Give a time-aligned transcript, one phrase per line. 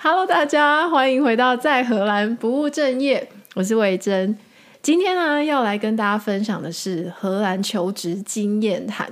[0.00, 4.38] Hello，大家欢迎回到在荷兰不务正业，我是魏珍。
[4.80, 9.08] 今天呢，要来跟大家分享的是荷兰求职经验谈。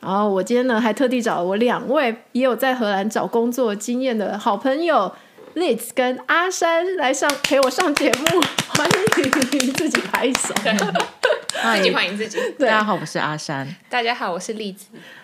[0.00, 5.14] 然后我今天呢，还特地找了我两位也有在荷兰找工作经验的好朋友
[5.54, 8.40] ，Liz 跟阿珊来上陪我上节目，
[8.76, 10.52] 欢迎自己拍手，
[11.76, 12.38] 自己欢迎自己。
[12.58, 13.66] 大家好，我是阿珊。
[13.88, 14.74] 大家好，我是 Liz。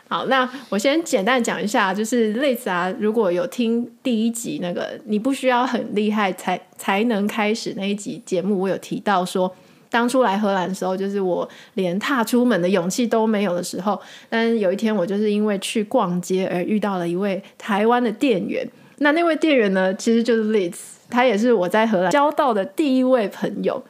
[0.08, 9.52] 好，那我先简单讲一下，就是 Liz 啊，如果有听第一集那个，你不需要很厉害才才能开始那一集节目，我有提到说，
[9.90, 18.66] 当初来荷兰的时候，就是我连踏出门的勇气都没有的时候，但有一天我就是因为去逛街而遇到了一位台湾的店员，
[18.98, 20.74] 那那位店员呢，其实就是 Liz，
[21.08, 23.82] 他也是我在荷兰交到的第一位朋友。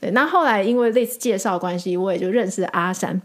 [0.00, 3.20] 对，那后来因为 Liz 介绍关系，我也就认识阿山。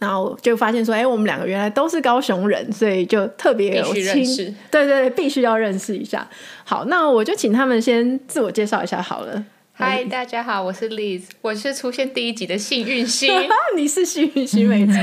[0.00, 6.28] 然后就发现说，哎，我们两个原来都是高雄人，所以就特别有亲，对对，必须要认识一下。
[6.64, 9.42] 好，那我就请他们先自我介绍一下好了。
[9.72, 13.32] 嗨，大家好，我是 Liz，我是出现第一集的幸运星。
[13.76, 15.00] 你是幸运星，没错。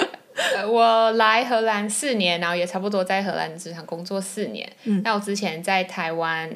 [0.68, 4.68] 我来荷兰四年，然后也差不多在荷兰职场工作四年。
[4.84, 6.50] 嗯，那我之前在台湾。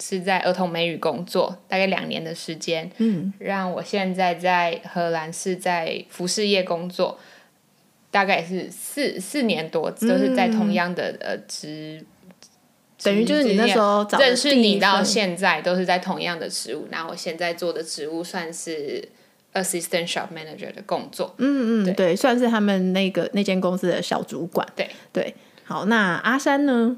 [0.00, 2.90] 是在儿童美语工作，大概两年的时间。
[2.96, 7.18] 嗯，让我现在在荷兰是在服饰业工作，
[8.10, 12.02] 大概是四四年多，都是在同样的呃职，
[13.02, 16.88] 等于就是你那时候认识你到现在都是在同样的职务。
[16.90, 19.06] 然后我现在做的职务算是
[19.52, 21.34] assistant shop manager 的工作。
[21.38, 24.66] 嗯嗯，对，对，算是他们那个那间公司的小主管。
[24.74, 25.34] 对对，
[25.64, 26.96] 好，那阿珊呢？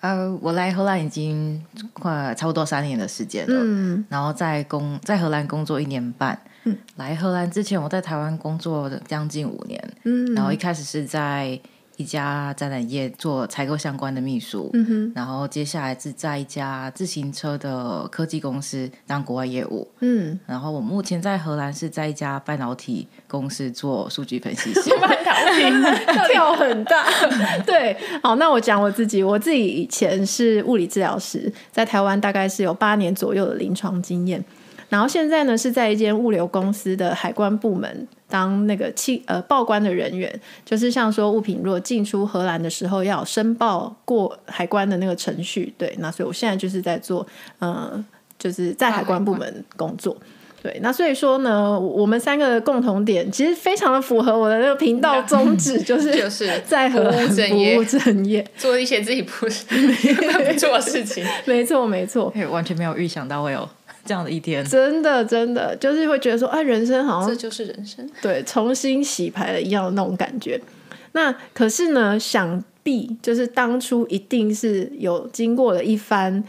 [0.00, 1.62] 呃，我来荷兰已经
[1.92, 6.38] 快差不多三年的时间了，嗯，然后在工在荷兰工作一年半。
[6.64, 11.58] 嗯，来荷兰之前我在台湾工作了将近五年，嗯，然后一开始是在
[12.00, 27.04] 一家展览业做采购相关的秘书，嗯哼，然后接下来是在一家自行车的科技公司当国外业务，嗯，然后我目前在荷兰是在一家半导体公司做数据分析师， 半导体跳很大，
[27.66, 34.42] 对，好，那我讲我自己，我自己以前是物理治疗师，在台湾大概是有八年左右的临床经验。
[34.88, 47.26] 然后现在呢，是在一间物流公司的海关部门当那个气呃报关的人员，就是像说物品如果进出荷兰的时候要申报过海关的那个程序，对，那所以我现在就是在做
[47.58, 48.02] 呃，
[48.38, 50.16] 就是在海关部门工作，
[50.62, 63.68] 对，那所以说呢，我们三个共同点其实非常的符合我的那个频道宗旨，就是就是在荷兰不务正业，做一些自己不是 不做的事情，没错没错，完全没有预想到会有。
[64.10, 70.60] 这样的一天，真的真的就是会觉得说，哎，人生好像这就是人生，对，重新洗牌了一样的那种感觉。
[71.12, 76.42] 那可是呢，想必就是当初一定是有经过了一番，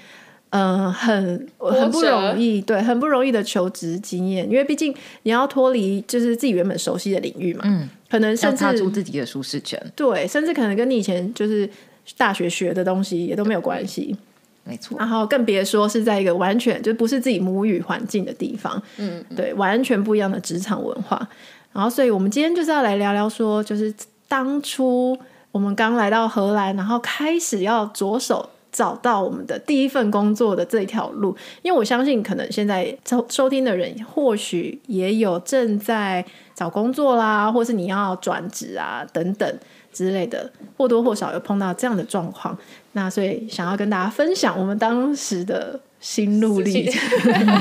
[0.49, 11.69] 嗯、呃，很很不容易，对，很不容易的求职经验，因为毕竟你要脱离就是自己原本熟悉的领域嘛，嗯，可能甚至踏出自己的舒适圈，对，甚至可能跟你以前就是
[12.17, 14.17] 大学学的东西也都没有关系。
[14.63, 21.27] 没错，然后更别说是在一个完全就不是自己母语环境的地方，嗯，对，完全不一样的职场文化。
[21.73, 23.91] 然后，所以我们今天就是要来聊聊说，就是
[24.27, 25.17] 当初
[25.51, 31.35] 我们刚来到荷兰，然后开始要着手找到我们的第一份工作的这条路。
[31.63, 36.23] 因为我相信，可能现在收收听的人，或许也有正在
[36.53, 39.59] 找工作啦，或是你要转职啊等等。
[39.93, 42.57] 之类的，或多或少有碰到这样的状况，
[42.93, 47.01] 那所以想要跟大家分享我们当时的心路历程。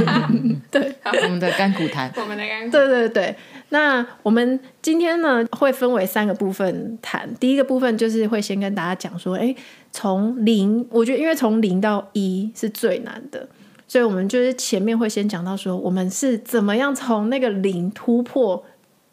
[0.71, 2.71] 对，我们的甘苦谈， 我们的甘苦。
[2.71, 3.37] 对对对，
[3.71, 7.29] 那我们今天呢会分为三个部分谈。
[7.37, 9.55] 第一个部分就是会先跟大家讲说，哎，
[9.93, 13.49] 从零，我觉得因为从零到一是最难的，
[13.87, 18.65] 所以我们就是前面会先讲到说，我们是怎么样从那个零突破。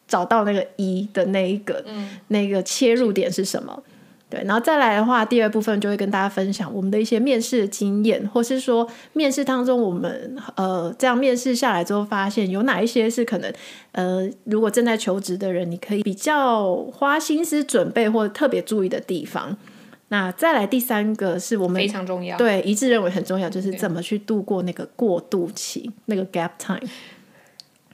[0.09, 3.83] 找到那个一的那一个，嗯、那个切入点是什么？
[4.29, 13.53] 对，然后再来的话，第二部分就会跟大家分享我们的一些面试的经验，或是说面试当中我们呃这样面试下来之后，发现有哪一些是可能
[13.93, 19.55] 呃，如果正在求职的人，你可以比较花心思准备或特别注意的地方。
[20.09, 26.79] 那再来第三个是我们非常重要，对，一致认为很重要，就是怎么去度过那个过渡期，那个 gap time。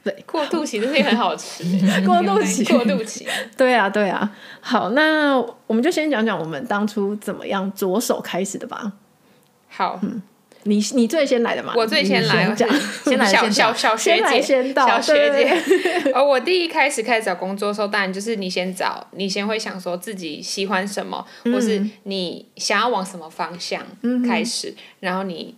[0.04, 1.64] 对， 过渡期这些很好吃。
[2.06, 3.26] 过渡期，过渡期，
[3.58, 4.30] 对啊，对啊。
[4.60, 8.94] 好，那我们就先讲讲我们当初怎么样着手开始的吧。
[9.70, 10.22] 好，嗯，
[10.64, 11.74] 你你最先来的嘛？
[11.76, 12.70] 我最先来，先讲，
[13.06, 16.12] 先来 小小小学姐，先到小学姐。
[16.14, 23.82] 而我第一开始开始找工作的时候，当然就是你先找，你先会想说自己喜欢什么，或是你想要往什么方向
[24.28, 25.56] 开始，然后你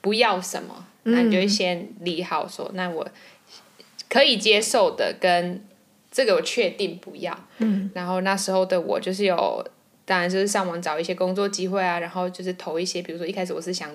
[0.00, 3.06] 不要什么，那你就会先理好说，那我
[4.08, 5.64] 可以接受的跟
[6.10, 7.38] 这个我确定不要。
[7.58, 9.66] 嗯然后那时候的我就是有，
[10.04, 13.90] 当然就是上网找一些工作机会啊，然后就是投一些，比如说一开始我是想。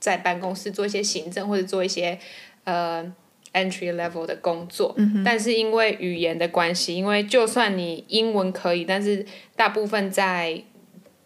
[0.00, 2.18] 在办公室做一些行政或者做一些
[2.64, 3.04] 呃
[3.52, 9.26] entry level 的工作，嗯、哼但是因为语言的关系，因为就算你英文可以，但是
[9.56, 10.64] 大部分在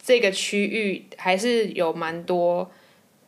[0.03, 2.69] 这个区域还是有蛮多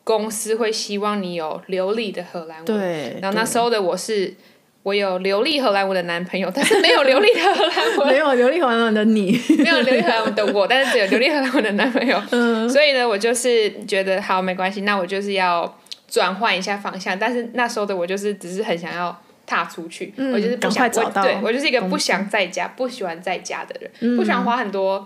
[0.03, 2.65] 公司会希望你有流利的荷兰文。
[2.65, 3.17] 对。
[3.23, 4.35] 然后那时候的我是，
[4.87, 8.07] 我有流利荷兰文的男朋友，但是没有流利的荷兰文。
[8.15, 12.23] 没有流利荷兰文的你， 没有流利荷兰文的我，但是只有流利荷兰文的男朋友。
[12.31, 12.69] 嗯。
[12.71, 17.19] 所以呢，我就是觉得好没关系，那我就是要转换一下方向。
[17.19, 21.25] 但是那时候的我就是只是很想要踏出去，嗯、我就是不想找到。
[21.25, 25.05] 对，我就是一个不想在家、不喜欢在家的人，嗯、不喜欢花很多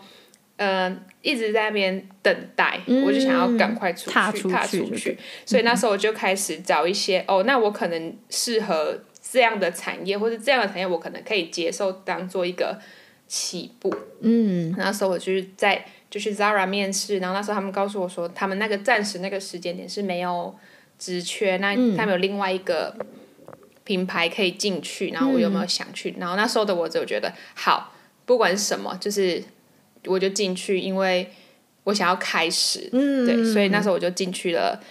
[0.59, 2.79] 嗯、呃，一直在那边等待。
[2.85, 4.87] 嗯、我就想要赶快出去，踏出去。
[4.91, 5.19] 出去。
[5.47, 9.01] 所以那时候我就开始找一些、嗯、哦，那我可能适合。
[9.31, 12.81] 这样的产业或者这样的产业，我可能可以接受当做一个
[13.29, 13.95] 起步。
[14.21, 20.53] 嗯，那时候我就是在就去 Zara 面试，然后那时候他们告诉我说，他们那个暂时那个时间点是没有
[20.99, 22.97] 职缺，那他们有另外一个
[23.85, 26.13] 品牌可以进去，然后我有没有想去？
[26.19, 27.93] 然后那时候的我就觉得好，
[28.27, 29.41] 不管是什么，就是
[30.07, 31.31] 我就进去，因为
[31.85, 32.89] 我想要开始。
[32.93, 34.83] 嗯，对，所以那时候我就进去了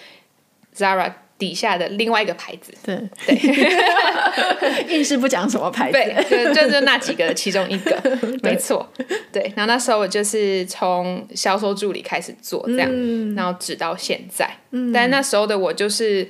[0.74, 1.12] Zara。
[1.40, 7.98] 底下的另外一个牌子，对对， 硬是不讲什么牌子，对，就就就那几个的其中一个，
[8.44, 8.88] 没错，
[9.32, 9.42] 对。
[9.56, 14.48] 然后那时候我就是从销售助理开始做这样，然后直到现在。
[14.72, 16.28] 嗯但那时候的我就是，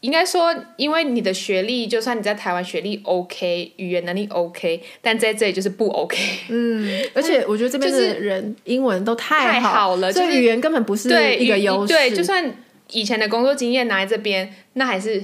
[0.00, 6.16] 应该说，因为你的学历，就算你在台湾学历 OK，语言能力 OK，但在这里就是不 OK。
[6.48, 12.50] 嗯，而且我觉得这边的人英文都太好了，这语言根本不是一个优势，对，就算。
[12.90, 15.22] 以前的工作经验拿来这边，那还是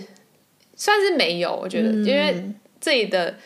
[0.77, 1.55] 算是没有。
[1.55, 3.37] 我觉得，嗯、因为这里的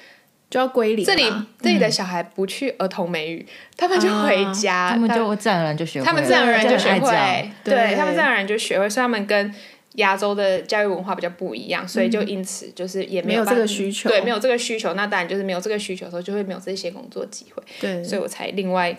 [0.50, 1.24] 就要归零，这里
[1.60, 8.88] 这里的小孩不去儿童美语，嗯、他们就回家，他们就自然而然就学会，他们自然而然就学会，对，对他们自然而然就学会。
[8.90, 9.54] 所以他们跟
[9.94, 14.94] 亚洲的教育文化比较不一样，所以就因此就是也没有，没有这个需求，对，没有这个需求。
[14.94, 17.62] 那当然就是没有这个需求的时候，就会没有这些工作机会。
[17.80, 18.96] 对，所以我才另外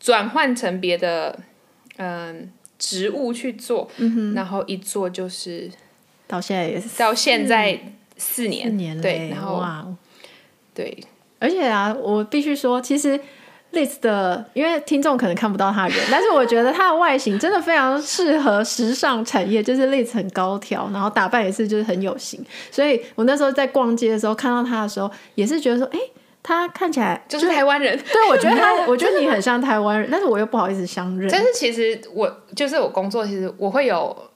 [0.00, 1.38] 转换成别的，
[1.98, 2.50] 嗯。
[2.82, 3.88] 职务去做，
[4.34, 5.70] 然后一做就是
[6.26, 7.78] 到现在也是到现在
[8.16, 9.86] 四年，四年对，然后哇，
[10.74, 10.98] 对，
[11.38, 13.20] 而且啊，我必须说，其实
[13.72, 25.98] Liz 的，因为听众可能看不到他人， 但是我觉得他的外形真的非常适合时尚产业，就是 Liz 很高挑，然后打扮也是就是很有型，所以我那时候在逛街的时候看到他的时候，也是觉得说，哎。
[26.42, 31.30] 他看起来就是台湾人，对，我觉得他， 我觉得你很像台湾人，但是我又不好意思相认。
[31.30, 34.30] 但是其实我就是我工作，其实我会有，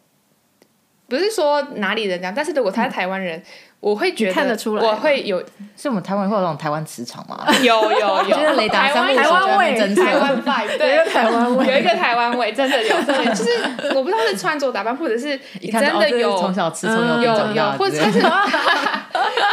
[1.09, 3.43] 不是说哪里人这样，但是如果他是台湾人，
[3.81, 5.43] 我会觉得看得出来，我会有，
[5.77, 7.45] 是我们台湾会有那种台湾磁场吗？
[7.61, 12.97] 有有有，就是雷达上面台湾味，台湾 vibe，对，台湾味，有一个台湾味，真的有，
[13.35, 13.51] 就是
[13.97, 18.21] 我不知道是穿着打扮，或者是你真的有从小吃葱油饼长或者是，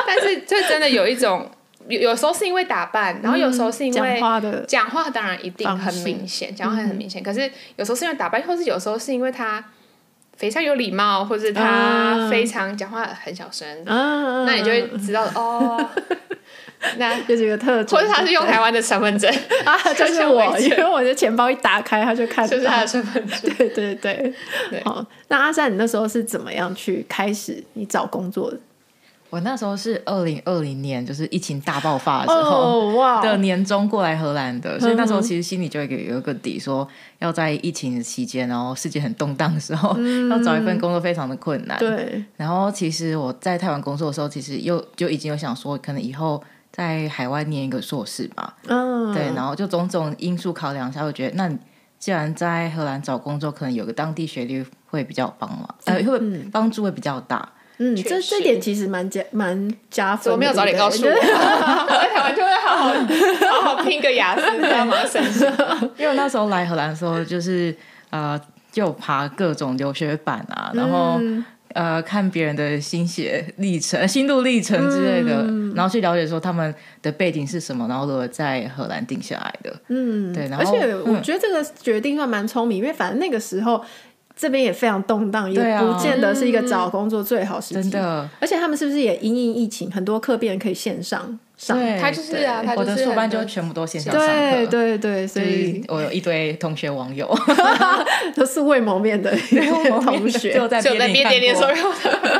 [0.06, 1.50] 但是就真的有一种。
[1.88, 7.22] 有有时候是因为打扮，然后有时候是因为讲话的讲话，当然一定很明显，讲话很明显。
[7.22, 9.64] 可是有时候是因为打扮，或是有时候是因为他
[10.38, 15.90] 非常有礼貌，或是他非常讲话很小声，那你就会知道哦，
[16.98, 19.34] 那有几个特质，或者他是用台湾的身份证
[19.66, 24.34] 啊， 就是我，因为我的钱包一打开，他就看就是他的身份证，对对对。
[24.84, 28.58] 好，那阿善，你那时候是怎么样去开始你找工作的？
[29.34, 34.80] 我那时候是二零二零年，就是疫情大爆发的时候的年终过来荷兰的，oh.
[34.80, 36.88] 所以那时候其实心里就有有一个底，说
[37.18, 41.80] 要在疫情的期间，然后世界很动荡的时候，嗯、 要找一份工作非常的困难。
[41.80, 42.24] 对。
[42.38, 46.40] 然后其实我在台湾工作的时候，其实又就已经有想说，可能以后
[46.72, 48.56] 在海外念一个硕士吧。
[48.68, 49.08] 嗯。
[49.08, 49.16] Oh.
[49.16, 51.52] 对，然后就种种因素考量下，我觉得那
[51.98, 56.20] 既然在荷兰找工作，可能有个当地学历会比较帮忙，呃，会
[56.52, 57.50] 帮助会比较大。
[57.78, 60.32] 嗯，这这点其实蛮加蛮加分。
[60.32, 65.52] 我没有早点告诉我， 我在台湾就会好好好好拼个雅思，干嘛省事？
[65.98, 67.76] 因为那时候来荷兰的时候，就是
[68.12, 68.40] 呃，
[68.72, 71.20] 就爬各种留学版啊，然后
[71.74, 75.44] 呃，看别人的心血历程、心路历程之类的，
[75.76, 79.76] 然后去了解说他们的背景是什么，然后如何在荷兰定下来的。
[79.88, 80.48] 嗯，对。
[80.48, 83.84] 然后而且我觉得这个决定算蛮聪明，因为反正那个时候。
[84.36, 87.90] 这边也非常动荡，也不见得是一个找工作最好时机。
[87.90, 91.78] 真的，而且他们是不是也因应疫情，很多课变可以线上上？
[91.78, 94.34] 对，他就是啊，他我的硕班就全部都线上上课。
[94.34, 97.32] 对对对，所以我有一堆同学网友
[98.36, 99.32] 都素未谋面的
[100.02, 101.70] 同学，就在毕业典礼的时候，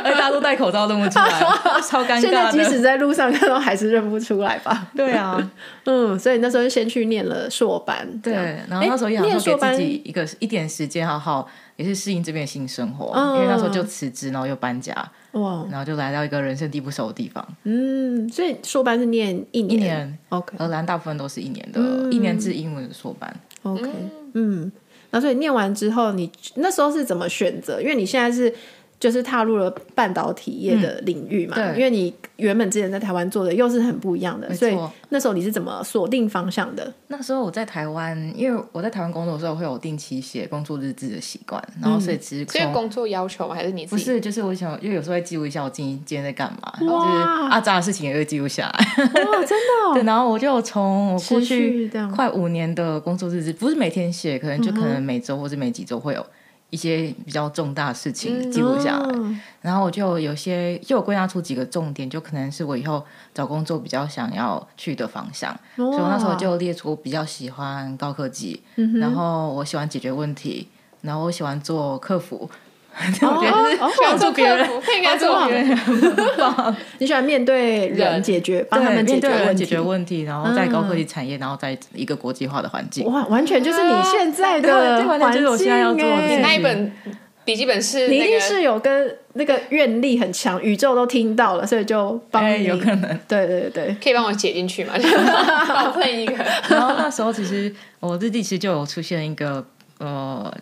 [0.02, 1.40] 而且大家都戴口罩认不出来，
[1.88, 2.20] 超尴尬的。
[2.20, 4.88] 现在即使在路上看到，还是认不出来吧？
[4.96, 5.38] 对啊，
[5.86, 8.34] 嗯，所以那时候就先去念了硕班，对，
[8.68, 11.48] 然后那时候也想说给自己一个一点时间，好好。
[11.76, 14.92] 也是适应这边的新生活，嗯、因为那时候就辞职，然后又搬家，
[15.32, 17.46] 哇，然后就来到一个人生地不熟的地方。
[17.64, 20.56] 嗯，所以硕班是念一年，一年，OK。
[20.56, 23.90] 荷兰大部分都是一年的，嗯、一年制英文的硕班，OK。
[24.34, 24.70] 嗯，
[25.10, 27.80] 那所以念完之后，你那时候是怎么选择？
[27.80, 28.54] 因为你现在是。
[29.04, 34.74] 就是踏入了半导体业的领域嘛，嗯、因为你原本之前在台湾做的又是很不一样的，所以
[35.10, 36.90] 那时候你是怎么锁定方向的？
[37.08, 43.54] 那时候我在台湾，因为我在台湾工作的时候会有定期写工作日志的习惯，然后所以其实这个工作要求吗？
[43.54, 44.18] 还是你不是？
[44.18, 47.18] 就是我想，因为有时候会记录一下我今天今天在干嘛，然后就是
[47.50, 49.04] 阿杂的事情也会记录下来。
[49.04, 49.92] 哇，真的、哦？
[49.92, 56.24] 对，然后我就从我过去快五年的工作日志，不是每天写，可能就可能每周或者每几周会有。
[56.74, 65.56] 一些比较重大的事情记录下来，然后我就有些就有归纳出几个重点，就可能是我以后找工作比较想要去的方向。
[65.76, 70.68] 所以我那时候就列出比较喜欢高科技，嗯、然后我喜欢解决问题，
[71.02, 72.50] 然后我喜欢做客服。
[73.22, 74.68] 我觉得是帮助别人，
[75.04, 76.76] 帮助别人 很棒。
[76.98, 83.04] 你喜欢面对人，解决帮他们解决问题，解决问题，然后在高科技产业，然后在一个国际化的环境。
[83.06, 85.44] 哇，完全就是你现在的环境。
[85.44, 86.92] 我现在要做的那一本
[87.44, 92.64] 笔记本是，你一定是有跟那个愿力很强，宇宙都听到了，所以就帮你。
[92.64, 94.94] 有可能，对对对，可以帮我写进去吗？
[95.68, 96.34] 帮我配一个。
[96.68, 99.66] 然后那时候其实我日记其实就有出现一个
[99.98, 100.54] 呃。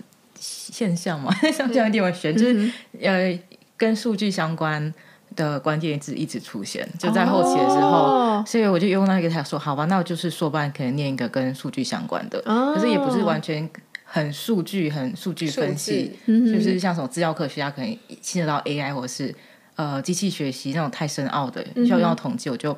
[0.82, 3.38] 现象嘛， 像这样有点玄，就是呃，
[3.76, 4.92] 跟数据相关
[5.36, 12.42] 的关键字一直出现，就在后期的时候，所以我就用那个他说，好吧，那我就是硕班可能念一个跟数据相关的，
[12.74, 13.70] 可是也不是完全
[14.04, 19.32] 很数据、很数据分析，就是像什么资料科学家可能牵扯到 AI 或是
[19.76, 22.76] 呃机器学习那种太深奥的，需要用到统计，我就。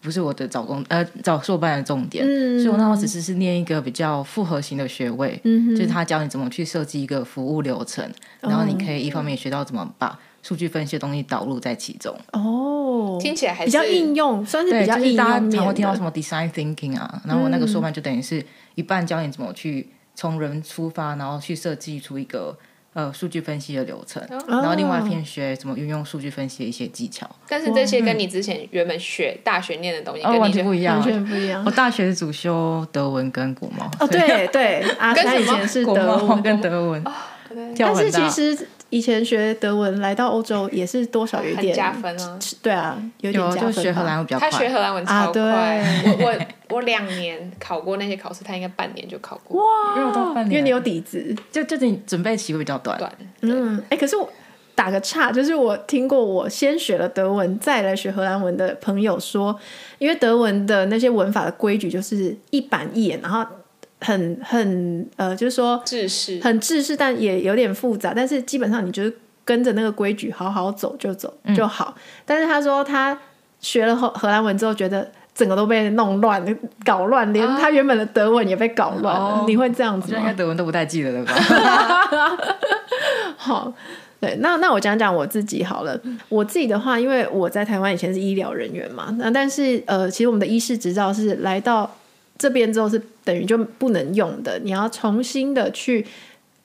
[0.00, 8.04] 不是我的找工呃找硕班的重点，嗯、所以我那时候只是是念一个比较复合型的学位，就是他教你怎么去设计一个服务流程，
[8.40, 12.16] 哦、然后你可以一方面学到怎么把数据分析的东西导入在其中。
[12.32, 15.16] 哦，听起来还是比较应用，算是比较应用。
[15.16, 18.44] 大家常会听到什么 design thinking 啊，然后我那个硕班就等于是
[18.76, 22.56] 一半教你怎么去从人出发，然后去设计出一个。
[22.98, 27.30] 呃，数据分析的流程，然后另外一篇学怎么运用数据分析的一些技巧。
[27.48, 31.62] 但是这些跟你之前原本学大学念的东西完全不一样，完全不一样。
[31.64, 33.88] 我大学主修德文跟国贸。
[34.00, 37.04] 哦，对对，阿三以前是德文跟德文，
[37.78, 38.66] 但是其实。
[38.90, 43.72] 以前学德文来到欧洲也是多少有一点加分啊，对啊，有点加分。
[43.72, 45.84] 就学荷兰文比较快，他学荷兰文超快。
[46.06, 46.34] 我我
[46.76, 49.62] 我两年考过那些考试，他应该半年就考过。
[49.62, 52.98] 哇，因为你有底子，就就你准备期会比较短。
[53.42, 54.26] 嗯，哎，可是我
[54.74, 59.54] 打个岔，就是我听过我先学了德文再来学荷兰文的朋友说，
[59.98, 63.44] 因为德文的那些文法的规矩就是一板一眼，然后。
[64.00, 68.12] 很很呃，就是说，制式很制式，但也有点复杂。
[68.14, 71.94] 但是基本上，你就是跟着那个规矩好好走就走就好。
[71.96, 73.18] 嗯、但是他说他
[73.60, 76.44] 学了荷荷兰文之后，觉得整个都被弄乱、
[76.84, 79.20] 搞乱，连他原本的德文也被搞乱了。
[79.20, 80.20] 哦、 你会这样子吗？
[80.20, 81.34] 应该德文都不太记得了吧？
[83.36, 83.72] 好，
[84.20, 86.00] 对，那那我讲讲我自己好了。
[86.28, 91.90] 我自己的话，因为我在台湾以前是医疗人员嘛，那但是呃，其实我们的医师执照是来到。
[92.38, 96.06] 这边之后是等于就不能用的，你要重新的去，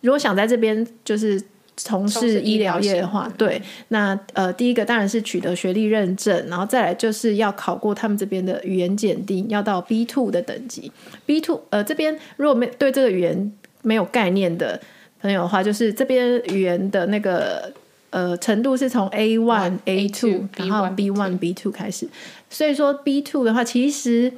[0.01, 1.41] 如果想在这边就是
[1.75, 10.91] 从事医疗业的话，对，那呃第一个当然是取得学历认证，然后再来就是要考过他们这边的语言检定，要到 B two 的等级。
[11.25, 13.51] B two 呃这边如果没对这个语言
[13.81, 14.79] 没有概念的
[15.21, 17.73] 朋友的话，就是这边语言的那个
[18.11, 22.07] 呃程度是从 A one A two 然后 B one B two 开始，
[22.51, 24.31] 所以说 B two 的话其实。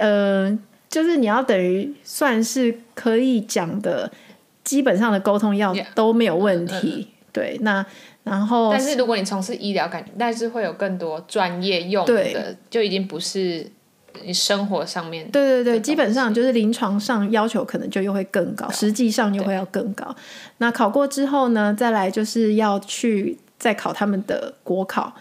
[0.00, 4.10] 呃，就是你要等于算是可以讲的，
[4.64, 7.06] 基本上的沟通要都没有问题。
[7.08, 7.16] Yeah.
[7.32, 7.86] 对，那
[8.24, 13.70] 然后，但是如果你从事医疗，感觉但是会有更多专业用的，对就已经不是
[14.24, 15.30] 你生活上面。
[15.30, 20.12] 对对对，基本上就是临床上要求可能就又会更高，实际上又会要更高。
[20.58, 25.14] 那考过之后呢，再来就是要去再考他们的国考，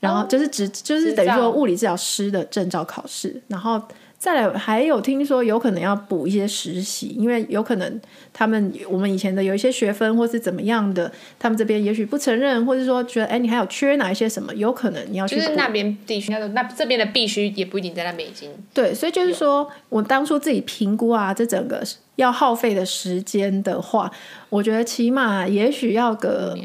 [0.00, 3.80] 然后就是只就是等于说物理治疗师的证照考试，然后。
[4.26, 8.00] 再来还有听说有可能要补一些实习，因为有可能
[8.32, 15.36] 他们我们以前的有一些学分或是怎么样的，他们这边也许不承认，或者说觉得哎，你还有缺哪一些什么，有可能你要去。
[15.36, 18.50] 就是那边地区，那这边的必须也不一定在那边已经。
[18.74, 21.80] 对，所以就是说我当初自己评估啊，这整个
[22.16, 24.10] 要耗费的时间的话，
[24.48, 26.58] 我觉得起码也许要个，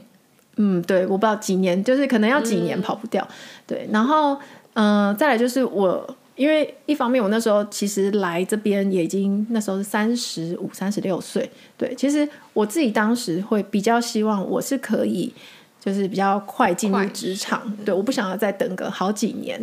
[0.55, 3.27] 嗯，对，我不知道几年，就是可能要几年跑不掉。
[3.67, 4.35] 对，然后
[4.73, 6.15] 嗯、再来就是我。
[6.41, 15.31] 因为一方面，我那时候其实来这边也已经那时候是三十五、三十六岁，对，其实我自己当时会比较希望我是可以，
[15.79, 19.55] 就是比较快进入职场，对，我不想要再等个好几年。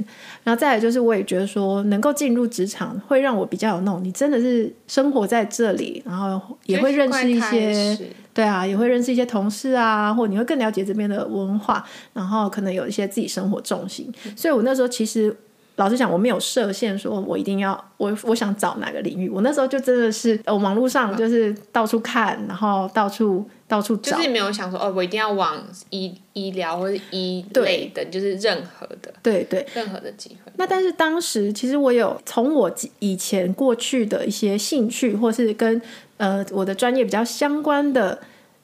[0.45, 7.99] 然后再来就是，我也觉得说能够进入职场会让我比较有那种，你真的是生活在这里，然后也会认识一些，
[8.33, 14.15] 对啊，也会认识一些同事啊，或你会更了解这边的文化，然后可能有一些自己生活重心。
[14.37, 15.37] 所以我那时候其实。
[15.79, 19.29] 老实讲，我没有设限，说我一定要我我想找哪个领域。
[19.29, 30.53] 我那时候就真的是，呃，网络上就是到处看，然后到处到处找，就是没有想说哦，我一定要往医医疗或者医类的，就是任何的，对对，任何的机会。
[30.57, 32.69] 那但是当时其实我有从我
[32.99, 35.81] 以前过去的一些兴趣，或是跟
[36.17, 38.19] 呃我的专业比较相关的。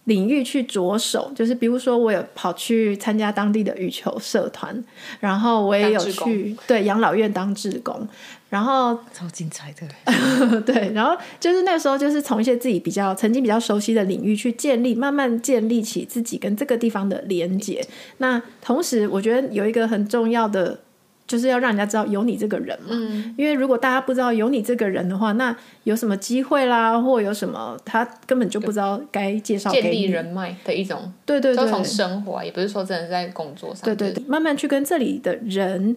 [0.04, 4.84] 领域去着手，就是比如说，我有跑去参加当地的羽球社团，
[5.20, 8.06] 然后我也有去对养老院当志工，
[8.50, 17.82] 然后超精彩的， 对，然后就是那个时候，就是从一些自己比较曾经比较熟悉的领域去建立，慢慢建立起自己跟这个地方的连接。
[18.18, 20.80] 那同时，我觉得有一个很重要的。
[21.26, 29.70] 就是要让人家知道有你这个人嘛，嗯，因为如果大家不知道有你这个人的话，那有什么机会啦，或有什么他根本就不知道该介绍。
[29.70, 35.96] 建立人脉的一种，对对对，都从生活啊，也不是说真的在工作上，对对对，慢慢去跟这里的人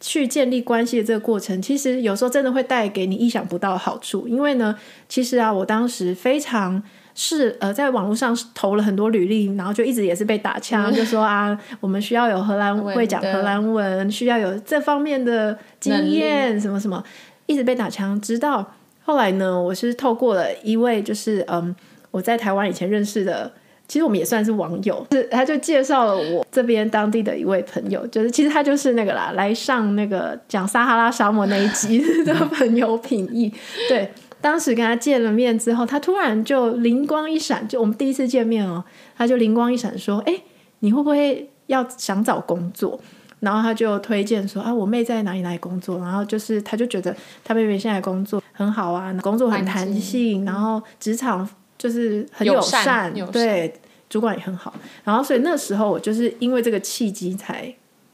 [0.00, 4.76] 去建立关系的这个过程，其实有时候真的会带给你意想不到的好处，因为呢，
[5.08, 6.82] 其实啊，我当时非常。
[7.20, 17.02] 是呃，在网络上投了很多履历，然后就一直也是被打枪，嗯、就说啊，我们需要有荷兰会讲荷兰文，需要有这方面的经验，什么什么，
[17.46, 18.18] 一直被打枪。
[18.20, 18.64] 直到
[19.02, 21.74] 后来呢，我是透过了一位就是嗯，
[22.12, 23.50] 我在台湾以前认识的，
[23.88, 33.52] 其实我们也算是网友，是他就介绍了我这边当地的一位朋友，就是其实他就是那个啦，来上那个讲撒哈拉沙漠那一集 的朋友品艺，
[33.88, 34.08] 对。
[34.40, 38.84] 当时跟他见了面之后，他突然就灵光一闪，就我们第一次见面哦，
[39.16, 40.42] 他就灵光一闪说：“哎，
[40.80, 43.00] 你会不会要想找工作？”
[43.40, 53.72] 然后他就推荐说：“啊，我妹在哪里哪里工作。”然后就是他就觉得他妹妹现在工作很好啊，工作很弹性，然后职场就是很友善，对，
[54.08, 54.74] 主管也很好。
[55.04, 57.72] 然后所以那时候我就是因为这个契机才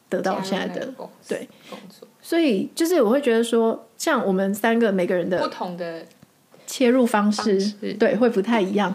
[0.09, 0.93] 得到现在的
[1.29, 2.09] 对工作。
[2.21, 6.03] 所以就是我会觉得说，像我们三个每个人的不同的。
[6.67, 7.59] 切入方式，
[7.99, 8.95] 对，会不太一样，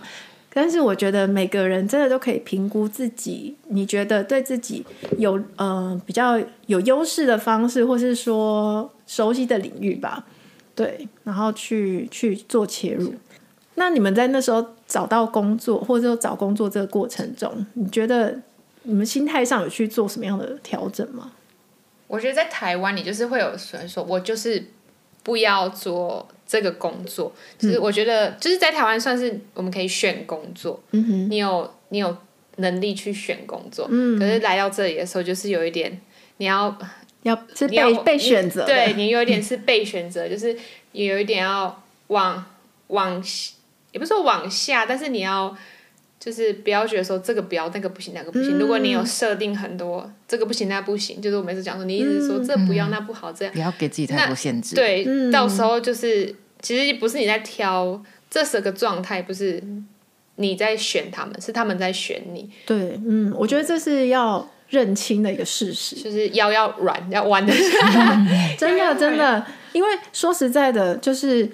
[0.52, 4.86] 但是我觉得每个人真的都可以评估自己，你觉得对自己
[5.18, 10.26] 有嗯、呃、比较有优势的方式，或是说熟悉的领域吧，
[10.74, 13.14] 对，然后去去做切入。
[13.76, 18.42] 那你们在那时候找到工作，或者说找工作这个过程中，你觉得
[18.84, 21.32] 你们心态上有去做什么样的调整吗？
[22.08, 24.66] 我觉得在台湾，你就是会有人说，我就是
[25.22, 26.28] 不要做。
[26.50, 32.18] 这个工作，就是我觉得，就是在台湾算是我们可以选工作，嗯、你有你有
[32.56, 36.02] 能力去选工作，嗯、可是来到这里的时候，就是有一点
[36.38, 36.76] 你要
[37.22, 40.58] 要是被要被选择，对你有一点是被选择，嗯、就是
[40.92, 42.44] 也有一点要往
[42.88, 43.24] 往
[43.92, 45.56] 也不是说往下，但是你要
[46.20, 48.58] 就是不要觉得说这个不要，那个不行，那个不行。
[48.58, 56.36] 嗯、如果你有设定很多这个不行，那不行，就是我每次讲说你一直说这不要，那不好，这样不要给自己太多限制，对，嗯、到时候就是。
[56.62, 59.64] 其实不是你在挑，这是个状态，不是
[60.36, 62.52] 你在选他们，是他们在选你。
[62.66, 67.54] 对，嗯，我觉得这是要认清的一个事实，就是腰要软，要弯 的。
[68.58, 71.50] 真的， 真的，因为说实在的，就是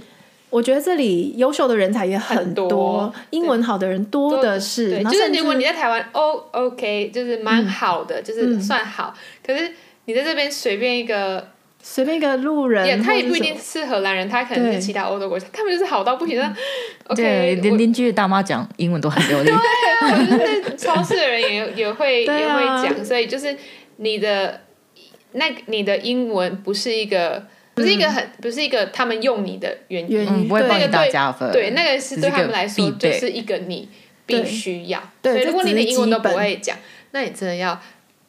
[0.55, 4.89] 我觉得这里优秀的人才也很多，很多英文好的人多的是。
[4.89, 9.13] 对，就是如果你在台湾，哦，OK，就是蛮好的，嗯、就是算好。
[9.45, 9.69] 可是
[10.05, 11.49] 你在这边随便一个。
[11.87, 16.41] 随便一个路人，yeah, 他也不一定是荷兰人，他可能是其他欧洲国家，他们就是好到不行。
[16.41, 16.55] 嗯、
[17.09, 19.45] OK，对，连邻居的大妈讲英文都很流利。
[19.53, 23.55] 对啊，就是超市的人也也会、 啊、也会讲，所以就是
[23.97, 24.61] 你的
[25.33, 27.43] 那你的英文不是一个
[27.75, 31.51] 不是一个很、嗯、不是一个他们用你的原因，嗯、不会帮你打加分。
[31.51, 33.87] 对，那个是对他们来说就是一个你
[34.25, 34.99] 必须要。
[35.21, 36.75] 对，所以如果你连英文都不会讲，
[37.11, 37.79] 那你真的要。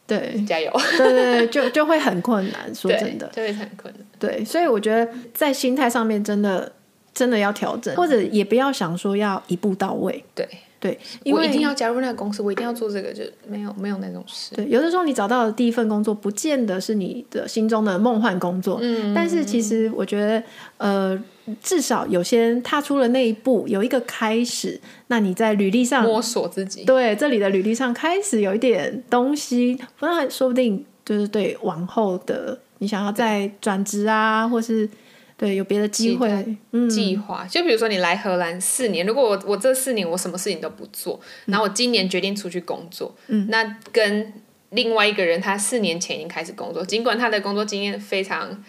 [0.05, 0.71] 对，加油。
[0.97, 2.73] 对对对，就 就会很困难。
[2.73, 4.05] 说真的，就会很困难。
[4.17, 6.71] 对，所以我觉得在心态上面真的
[7.13, 10.23] 真的要调整，或者也不要想说要一步到位。
[10.33, 10.47] 对。
[10.79, 14.55] 对，因为我一定要加入那个公司，我一定要做这个，就没有没有那种事。
[14.55, 18.77] 对，有的时候你找到的第一份工作，不见得是你的心中的梦幻工作。
[18.81, 20.43] 嗯，但是其实我觉得，
[20.77, 21.23] 呃，
[21.63, 26.85] 至少有些人踏出了那一步，有一个开始，那你在履历上摸索自己。
[26.85, 34.87] 对，这里的履历上开始有一点东西，不然说不定就是对往后的你想要再转职啊，或是。
[35.37, 36.57] 对，有别的机会，
[36.89, 44.33] 计划、嗯、就比如说你来荷兰四年，如果我我这四年我什么事情都不做，嗯、然后我今年决定出去工作，嗯，那跟
[44.71, 48.63] 另外一个人他四年前已经开始工作，尽管他的工作经验非常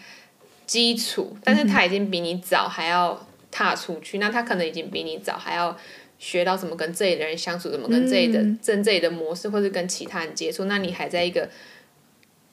[0.67, 5.75] 基础，但是他已经比你早还要踏出去，嗯、那他可能已经比你早还要
[6.19, 11.49] 学到怎么跟这里的人相处，怎么跟这里的跟、嗯、这里的模式，或者跟其他人接触，那你还在一个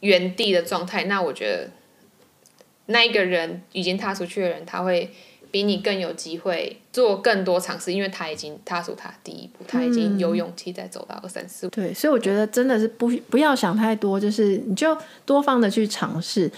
[0.00, 1.68] 原地的状态，那我觉得。
[2.86, 5.10] 那一个人已经踏出去的人，他会
[5.50, 11.70] 比你更有机会做更多尝试，因为他已经踏出他第一步，他已经有勇气再走到二三四五。
[11.70, 16.50] 对，所以我觉得真的是不不要想太多，就是你就多方的去尝试。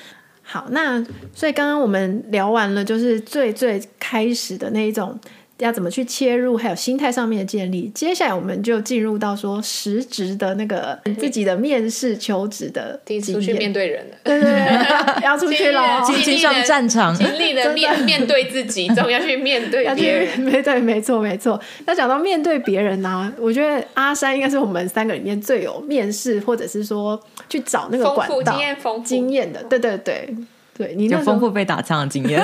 [0.43, 5.19] 好，那所以刚刚我们聊完了，就是最最开始的那一种。
[5.59, 7.91] 要怎么去切入，还有心态上面的建立。
[7.95, 20.41] 接下来我们就进入到说实质的那个自己的面试求职的第一次出去面对人了，对对对，要出去了，尽力上战场，尽力的面面对自己，总要去面对别人。
[20.41, 21.61] 没对，没错没错。
[21.87, 29.63] 那讲到面对别人呢、啊，我觉得阿山应该是我们三个里面最有面试，或者是说去找那个管道经验丰富经验的。
[29.65, 30.33] 对对对。
[30.79, 32.41] 对，你有丰富被打枪的经验，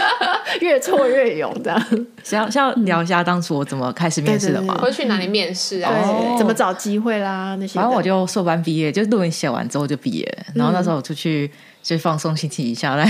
[0.60, 2.06] 越挫越勇这样。
[2.22, 4.74] 想要聊一下当初我怎么开始面试的吗？
[4.74, 5.90] 会去哪里面试啊？
[5.90, 7.56] 对，怎么找机会啦？
[7.58, 7.74] 那些。
[7.80, 10.38] 反正我就硕班毕业，就论文写完之后就毕业。
[10.54, 11.50] 然后那时候我出去
[11.82, 13.04] 就放松心情一下来，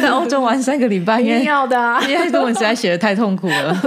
[0.00, 1.20] 然后就玩三个礼拜。
[1.20, 3.78] 一定 要的，因为论文实在写的太痛苦了。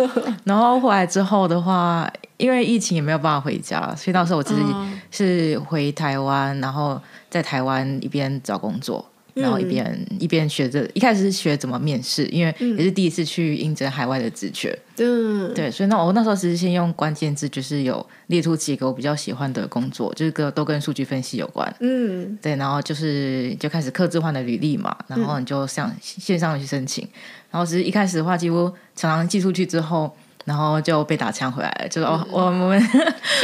[0.44, 4.62] 然后回来之后的话，因为疫情也没有办法回家，所以到时候我自己
[5.10, 9.04] 是回台湾，然后在台湾一边找工作。
[9.42, 14.78] 然后一边、嗯、一边学着，一开始是学怎么面试，因为也是第一次去应征海外的职缺。
[14.98, 21.72] 嗯，对，所以那我那时候其实先用关键字，就是有列出几个我比较喜欢的工作，就是跟都跟数据分析有关。
[21.80, 27.08] 嗯，对，然后就是就开始刻字化的履历嘛，然后你就上线上去申请，
[27.52, 30.16] 然后只是一开始的话，几乎常常寄出去之后。
[30.48, 32.82] 然后就被打枪回来了，就是哦，我我们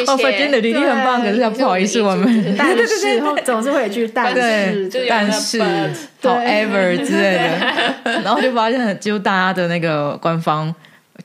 [0.07, 2.25] 哦，发现的履历很棒，可是要不好意思，我们
[2.57, 5.59] 但是总是会有一句但是，但是
[6.21, 7.33] ，however 之类
[8.05, 10.73] 的，然后就发现，就大家的那个官方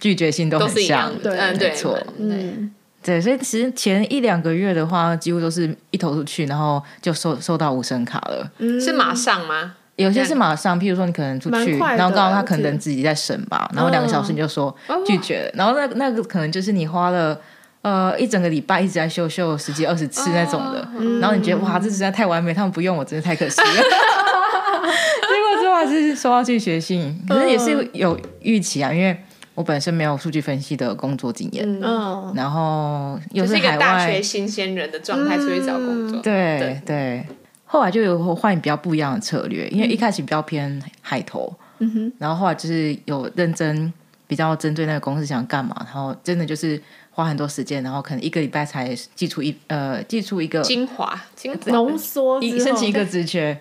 [0.00, 9.74] 拒绝性都很像，对，没错，嗯，对，所以其实前一两个月的话，几乎都是一投出去，然后就收收到无声卡了，是马上吗？
[9.98, 17.38] 有些是马上，譬如说你可能出去，然后刚好他可能自己在审吧，然后两个小时你就说拒绝，然后那那个可能就是你花了
[17.82, 20.88] 呃一整个礼拜一直在秀秀十几二十次那种的，
[21.20, 29.18] 然后你觉得哇这实在太完美，他们不用我真的太可惜了， 结果最后还是收到拒绝信，可是也是有预期啊，因为
[29.56, 36.80] 我本身没有数据分析的工作经验，嗯，然后又是海外大学新鲜人的状态出去找工作，对。
[36.86, 37.26] 对。
[37.68, 43.92] 后来就有换比较不一样的策略，因为一开始比较偏海投，嗯哼，然后后来就是有认真
[44.26, 53.56] 比较针对那个公司想干嘛，然后真的就是花很多时间，然后可能一个礼拜才寄出一呃寄出一个精华精浓缩一申请一个职缺。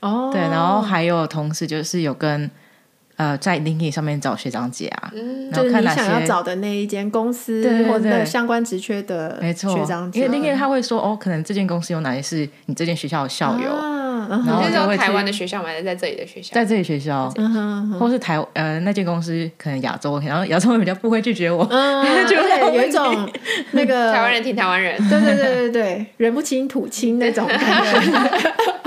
[0.00, 2.50] 哦，对，然后还有同事就是有跟。
[3.20, 13.68] 呃，在 LinkedIn 上面找学长姐啊，嗯，就是你想要找的那一间公司或者相关职缺的学长姐，因为 LinkedIn 他会说哦，可能这间公司有哪些是你这间学校的校友，
[14.30, 17.30] 然后就会台湾的学校还是在这里的学校，在这里学校，
[17.98, 21.62] 或是台呃那间公司可能亚洲，然后亚洲人比较不会拒绝我，
[22.26, 23.30] 就会有一种
[23.72, 28.79] 那个 台湾人挺台湾人，对对对对对，人不亲土亲那种感觉。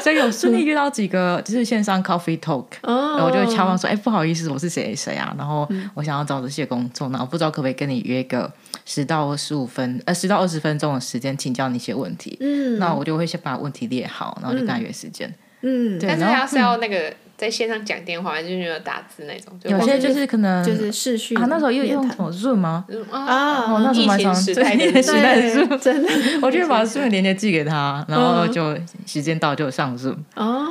[0.02, 5.34] 所以有顺利遇到几个就是线上 coffee talk，然后我就会敲门说：“哎，不好意思，我是谁谁啊？
[5.38, 8.52] 然后我想要找这些工作，然后不知道可不可以跟你约个
[8.84, 12.36] 十到十五分，呃，十到二十分钟的时间，请教你一些问题。
[12.40, 15.32] 嗯，那我就会先把问题列好，然后就跟他约时间。
[15.62, 19.58] 嗯，对，但是他是要那个在线上讲电话，就是有打字那种？
[19.64, 22.84] 有些就是可能就是视讯啊，那时候又用什么 Zoom 吗？
[23.10, 26.08] 啊，那时候蛮常 时代的时代 Zoom，真的，
[26.46, 28.76] 我就把 Zoom 连接寄给他，然后就
[29.06, 30.16] 时间到就上 Zoom。
[30.34, 30.68] 哦，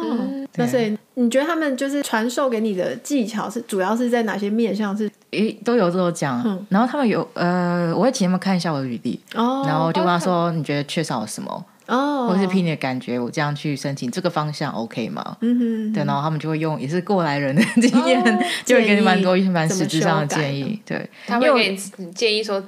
[0.58, 4.95] 那所以你觉得他们就是传授给你的技巧是主要是在哪些面向？
[4.95, 11.65] 是诶都有这种讲，然后他们有呃，我会请他们看一下我的履历，然后就问他说你觉得缺少什么。
[11.89, 15.38] 哦，或是凭你的感觉，我这样去申请这个方向 OK 吗？
[15.41, 20.80] 嗯哼，对，然后他们就会用也是过来人的经验，哦 就会给你蛮多一些蛮实质上的建议。
[20.86, 22.63] 对，他会给你建议说，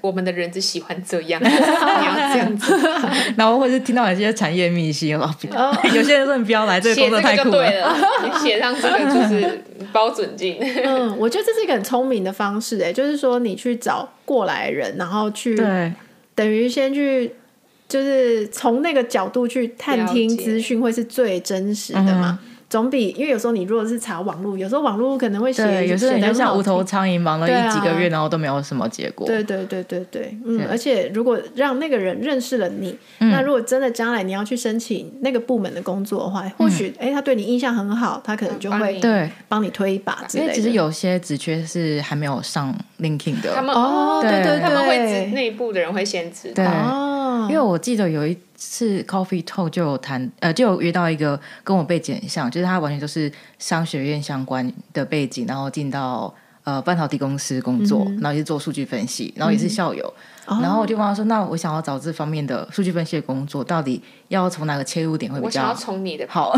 [0.00, 2.72] 我们的人只喜欢这样， 你要这样子。
[3.36, 9.60] 然后或者是听到有些产业秘辛，哦，哦有些人说你不要来，这个工作太酷写这个就对了，你写上这个就是
[9.92, 10.58] 包准进。
[10.84, 15.92] 嗯，我觉得这是一个很聪明的方式，哎，就是说你去找过来人，然后去对，
[16.36, 17.34] 等于先去，
[17.90, 22.38] 就是从那个角度去探听资讯，会是最真实的嘛。
[22.68, 27.00] 总比因为有时候你如果是查网络，有时候网络可能会写，对，有时候你就像无头长。
[27.00, 29.26] 苍蝇，忙了一几个月，然后都没有什么结果。
[29.26, 33.32] 对对对对对，嗯对，而且如果让那个人认识了你，嗯。
[33.32, 40.52] 那如果真的将来你要去申请那个部门的工作的话，或许哎、他对你印象很好，他可能就会帮你对，帮你推一把之类的。
[40.52, 46.64] 因为其实有些职缺是还没有上 LinkedIn 的，他们哦，对对对对，他们会知内部的人会先知对
[47.48, 56.32] 因为我记得有一次 Coffee Talk 就有谈，呃，就有遇到一个跟我背景很像，就是他完全都是商学院相关的背景，然后进到
[56.64, 60.12] 呃半导体公司工作，然后也是做数据分析，然后也是校友。
[60.60, 66.54] 然后我就问他说：“那我想要找这方面的数据分析的工作，到底要从哪个切入点会比我想要较从你的好？”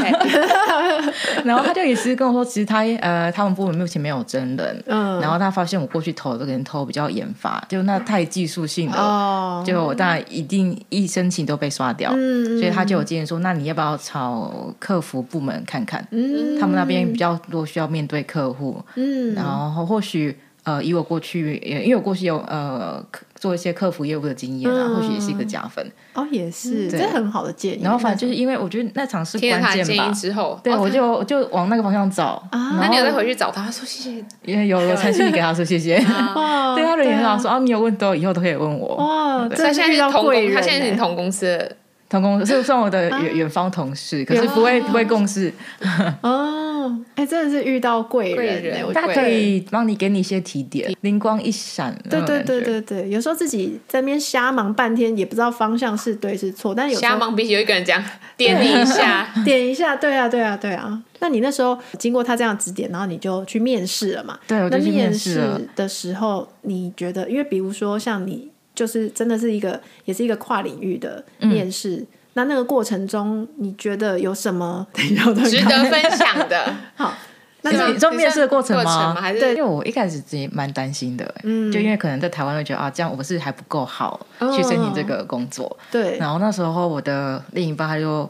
[1.45, 16.07] 然后他就也是跟我说，其实他呃，他们部门目前没有真人，嗯然后他发现我过去投的人投比较研发，就那太技术性的，哦，就我当然一定一申请都被刷掉，嗯所以他就有建议说，那你要不要朝客服部门看看？
[16.11, 25.85] 嗯他们那边比较多需要面对客户，嗯，然后或许呃，以我过去，因为我过去有呃做一些客服业务的经验啊，嗯或许也是一个加分。
[26.15, 27.83] 哦也是，这很好的建议。
[27.83, 32.41] 然后反正就是因为我觉得那场是关键吧，之后，对，哦我就我就往那个方向找。
[32.51, 34.25] 啊那你有再回去找他，他说谢谢。
[34.45, 35.97] 因为有有传讯息给他说谢谢，
[36.37, 38.95] 哇，对他人也很好，说啊啊你有问都以后都可以问我。
[38.97, 41.77] 哇，对他现在是遇到同公，贵人他现在是同公司的，
[42.13, 45.51] 同公是算我的远远方同事，可是不会不会共事，
[46.21, 48.87] 哦，哎，真的是遇到贵贵人。
[48.87, 49.15] 我他觉得。
[49.15, 51.99] 可以帮你给你一些提点，灵光一闪。
[52.11, 58.03] 对对对对对，有时候自己在那边瞎忙半天，也不知道方向是对是错，但有瞎忙必须有一个人讲
[58.37, 61.03] 点你一下， 点一下，对啊对啊对啊。
[61.21, 64.39] 那你那时候经过他这样指点，然后你就去面试了嘛？
[64.47, 65.59] 对我就去那面面试了。
[65.59, 72.05] 试的时候，你觉得，因为比如说像你，就是真的是一个，也是一个跨领域的面试，
[72.35, 74.87] 那那个过程中，你觉得有什么？
[74.93, 76.75] 等一下我值得分享的。
[76.97, 77.13] 好？
[77.65, 79.15] 那是你你说面试的过程吗？
[79.15, 85.79] 还是因为我一开始自己蛮担心的，嗯，就因为可能在台湾会觉得啊，这样我是还不够好去申请这个工作。
[85.89, 88.29] 对，然后那时候我的另一半他就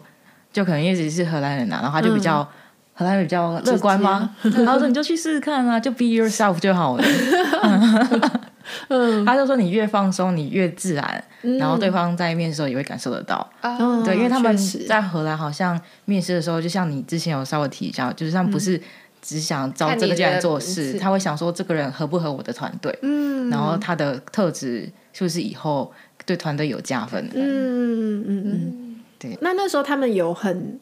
[0.52, 2.46] 就可能一直是荷兰人啊，然后他就比较、
[2.92, 4.37] 荷兰人比较乐观吗？
[4.42, 7.02] 然后说你就去试试看啊，就 be yourself 就好了。
[8.88, 11.25] 嗯，他就说你越放松，你越自然，
[11.59, 13.48] 然后对方在面试的时候也会感受得到。
[13.61, 14.57] 嗯对，因为他们
[14.88, 18.81] 在荷兰好像面试的时候，就像你之前有稍微提一下，就是他们不是
[19.20, 25.92] 只想招这个人来做事，他会想说这个人合不合我的团队，嗯然后他的特质是不是以后
[26.25, 27.35] 对团队有加分的。
[27.37, 29.38] 嗯嗯嗯嗯，对。
[29.40, 30.79] 那那时候他们有很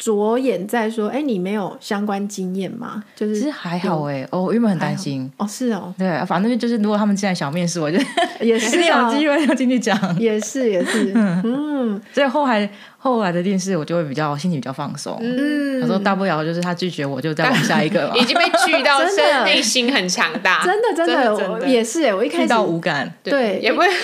[0.00, 3.04] 着眼在说，哎，你没有相关经验吗？
[3.14, 5.30] 就是其实还好哎、哦，我原本很担心。
[5.36, 7.98] 哦，是哦，对，反正就是如果他们现在想面试我，就
[8.40, 10.18] 也是有啊， 机会要进去讲。
[10.18, 11.12] 也是也是，
[11.44, 12.68] 嗯所以后来
[13.02, 15.18] 后来的电视，我就会比较心情比较放松。
[15.22, 18.14] 嗯，他说大不了就是他拒绝我，就再往下一个嘛。
[18.20, 19.38] 已，经被拒到， 真的。
[19.38, 21.66] 是内心很强大，真的真的，真我的。
[21.66, 23.10] 也是哎，我一开始到无感。
[23.24, 23.86] 对也不会。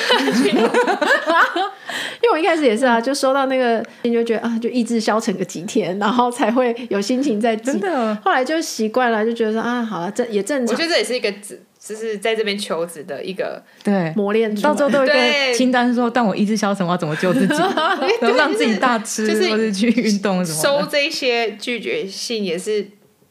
[2.23, 8.15] 因为我一开始也是啊，就收到那个，你就觉得啊，就意志消沉个几天，然后才会有心情再真的。
[8.25, 10.75] 后来就习惯了，就觉得说啊，好了，这也正常。
[10.75, 17.55] 我觉，得这也是一个只就是在这边求职的一个，对，磨练到最后都有一个对清单说，但我意志消沉，我要怎么救自己？
[18.21, 20.59] 然后让自己大吃，就是或者去运动什么。
[20.61, 22.85] 收这些拒绝信也是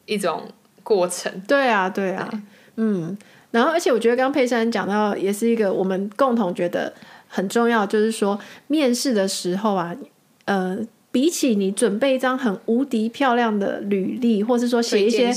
[0.06, 0.48] 一种
[0.82, 1.30] 过程。
[1.46, 2.30] 对啊，对啊，
[2.76, 3.16] 嗯，
[3.50, 6.92] 然后而且我觉得刚刚佩珊讲到，也是一个我们共同觉得
[7.28, 8.38] 很重要，就是说
[8.68, 9.94] 面试的时候啊，
[10.46, 10.78] 呃，
[11.16, 15.32] 比起你准备一张很无敌漂亮的履历，或是说写一些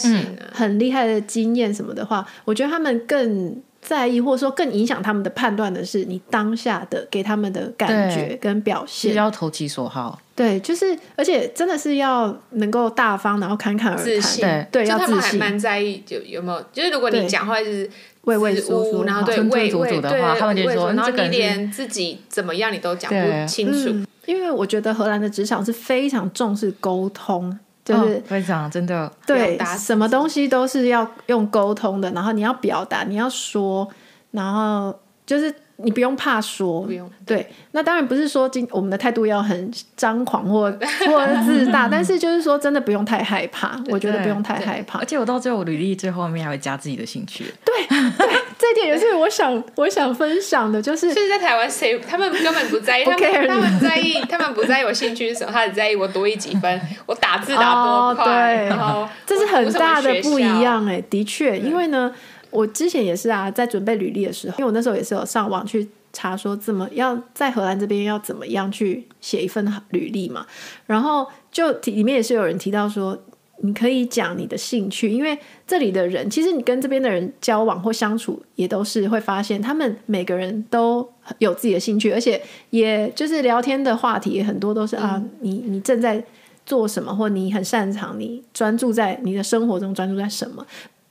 [0.52, 9.16] 很厉害的经验什么的话，我觉得他们更在意，或者说更影响他们的判断的是你当下的给他们的感觉跟表是现。
[9.16, 14.04] 要投其所好，对，就是而且真的是要能够大方，然后侃侃而谈。
[14.04, 15.40] 自信，对对，就他们还要自信。
[15.40, 17.90] 蛮在意，就有没有，就是如果你对讲话就是
[18.38, 33.88] 畏畏缩缩然后对畏畏的对话他们就会畏缩然后你说嗯这个人是连自己怎么样你都讲不清楚，嗯，因为我觉得荷兰的职场是非常重视沟通，就是、哦非常真的，对什么东西都是要用沟通的，然后你要表达，你要说，
[34.32, 37.48] 然后就是你不用怕说，不用对。
[37.72, 40.64] 那当然不是说今我们的态度要很张狂或
[41.08, 45.00] 或自大， 但是就是说真的不用太害怕，我觉得不用太害怕。
[45.00, 47.46] 而且我到最后履历最后面还会加自己的兴趣。
[47.64, 58.26] 对对，这一点也是我想我想分享的，就是就是在台湾谁他们根本不在意，他们他们在意他们不在意我兴趣是什么，他只在意我多一几分， 我打字打多快。
[58.26, 62.12] 对，然后这是很大的不一样哎，的确，因为呢。
[62.52, 70.46] 我之前也是啊，在准备履历的时候，因为我那时候也是有上网去查说怎么要在荷兰这边要怎么样去写一份履历嘛，
[70.86, 73.18] 然后就里面也是有人提到说，
[73.62, 81.08] 你可以讲你的兴趣，因为这里的人其实你跟这边的人交往或相处，也都是会发现他们每个人都
[81.38, 86.24] 有自己的兴趣，而且也就是聊天的话题也很多都是啊，你你正在
[86.66, 90.66] 做什么，或你很擅长，你专注在你的生活中专注在什么。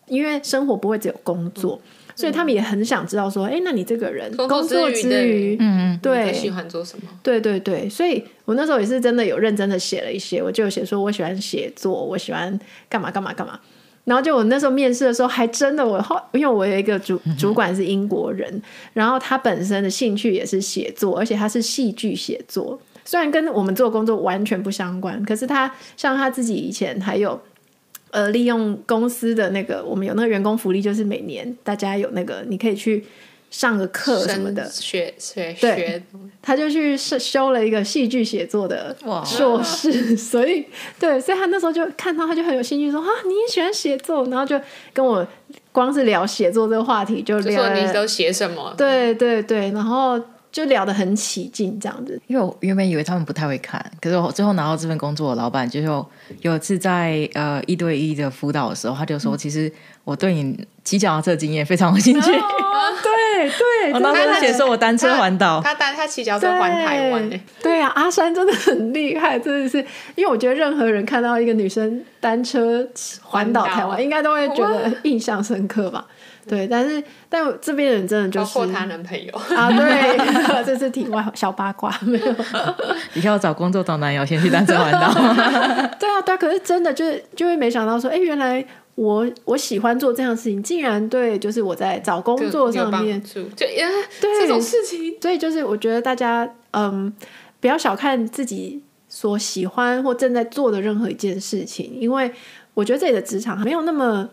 [0.09, 7.09] 因为生活不会只有工作，嗯、所以他们也很想知道说，哎、欸，那你这个人工作之余，嗯嗯，对，喜欢做什么？
[7.23, 13.59] 对对对，所以我那时候也是真的有认真的写了一些，我就写说我喜欢写作，我喜欢干嘛干嘛干嘛。
[14.05, 18.63] 然后就我那时候面试的时候，还真的我后，因为我有一个主主管是英国人，嗯、
[18.95, 27.39] 然后他本身的兴趣也是写作，而且他是戏剧写作，虽然跟我们做工作完全不相关，可是他像他自己以前还有。
[28.11, 33.05] 呃，利用公司的那个，我们有那个员工福利，就是每年大家有那个，你可以去
[33.51, 36.03] 上个课什么的，学学学。
[36.41, 40.65] 他就去修了一个戏剧写作的硕士，所以
[40.99, 44.59] 对，所以他那时候就看到他就很有兴趣说，说啊，你也喜欢写作，然后就
[44.95, 45.27] 跟我
[45.71, 48.75] 光是聊写作这个话题就聊，就说你都写什么？
[48.79, 50.19] 对对对，然后。
[50.51, 52.21] 就聊得很起劲，这样子。
[52.27, 55.81] 因为我原本以为他们不太会看，可是我最后拿到这份工作的老板，就
[56.43, 59.73] 有一次在呃一对一的辅导的时候，他就说：“其实
[60.05, 62.31] 我对你骑脚踏车经验非常有兴趣。
[62.35, 62.41] 哦”
[63.03, 67.41] 对对，我当时写说我单车环岛，他单他骑脚踏车环台湾。
[67.63, 69.79] 对啊，阿山真的很厉害，真的是。
[70.17, 72.87] 因为我觉得任何人看到一个女生单车
[73.23, 76.05] 环岛台湾，应该都会觉得印象深刻吧。
[76.49, 80.17] 对，但是但这边的人真的就是包括她男朋友啊，对，
[80.65, 82.35] 这是题外小八卦，没有。
[83.13, 85.13] 以后找工作找男友，先去单车环岛。
[85.99, 88.65] 对啊，对啊，可是真的就是就会没想到说，哎，原来
[88.99, 93.23] 我我喜欢做这样的事情，竟然对，就是我在找工作上面。
[93.23, 93.89] 就呀，
[94.21, 97.13] 对这种事情，所以就是我觉得大家嗯，
[97.61, 102.31] 不要小看自己所喜欢或正在做的任何一件事情，因为
[102.75, 104.29] 我觉得这里的职场没有那么。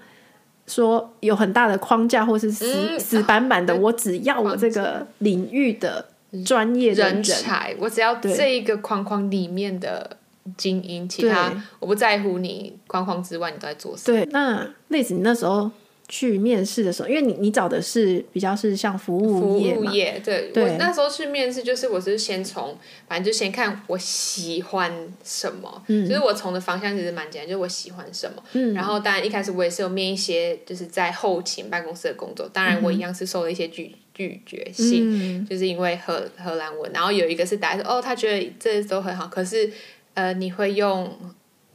[0.67, 6.03] 说有很大的框架，或是死、嗯、死板板的，我只要我这个领域的
[6.43, 10.17] 专业的人，人才，我只要这一个框框里面的
[10.57, 14.17] 精英，其他我不在乎你框框之外你都在做什么。
[14.17, 15.71] 对，那类似你那时候。
[16.07, 20.63] 去面试的时候，因为你你找的是比较是像服务业，服务业，对，对。
[20.63, 22.77] 我那时候去面试，就是我是先从，
[23.07, 39.67] 反正就先看我喜欢什么，嗯，就是我从的方向其实蛮简单，就是我喜欢什么，嗯，然后当然一开始我也是有面一些就是在后勤办公室的工作，当然我一样是受了一些拒拒绝信，嗯，就是因为荷荷兰文，然后有一个是打说哦，他觉得这都很好，可是
[40.15, 41.15] 呃，你会用。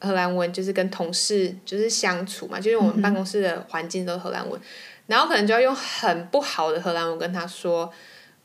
[0.03, 4.65] 荷兰文就是跟同事就是相处嘛，就是我们办公室的环境都是荷兰文，嗯、
[5.09, 7.93] 然后可能就要用很不好的荷兰文跟他说，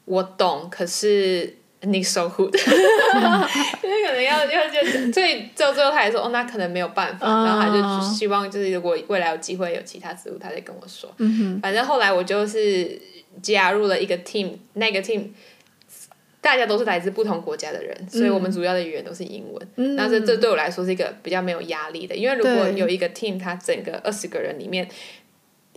[0.03, 11.09] 我懂，可是你 so good，因为可能要要就所以最后最后他也说哦，那可能没有办法，然后他就希望就是如果未来有机会有其他职务，他再跟我说。
[11.19, 13.01] 嗯、哼反正后来我就是
[13.41, 15.29] 加入了一个 team，那个 team。
[16.45, 19.67] 大家都是来自不同国家的人，嗯、所以我们主要的语言都是英文。
[19.77, 24.87] 嗯、那这这对我来说是一个比较没有压力的，因为如果有一个 team，它整个二十个人里面，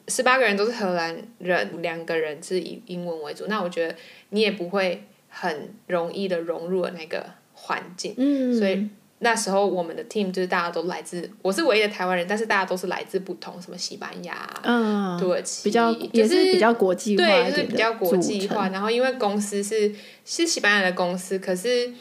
[0.08, 3.94] 十八个人都是荷兰人，两个人是以英文为主，那我觉得
[4.28, 8.12] 你也不会很容易的融入了那个环境。
[8.18, 8.90] 嗯、所以。
[9.20, 18.68] 那时候我们的 team 就是大家都来自，我是唯一的台湾人，但是大家都是来自不同，什么西班牙、嗯、土耳其，比较也是比较国际化，对，就是比较国际化。
[18.68, 19.92] 然后因为公司是
[20.24, 21.92] 是西班牙的公司，可是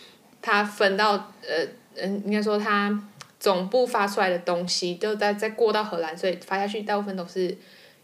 [0.43, 3.03] 它分到呃嗯，应该说它
[3.39, 7.58] 总部发出来的东西都在在过到荷兰，所以发下去大部分都是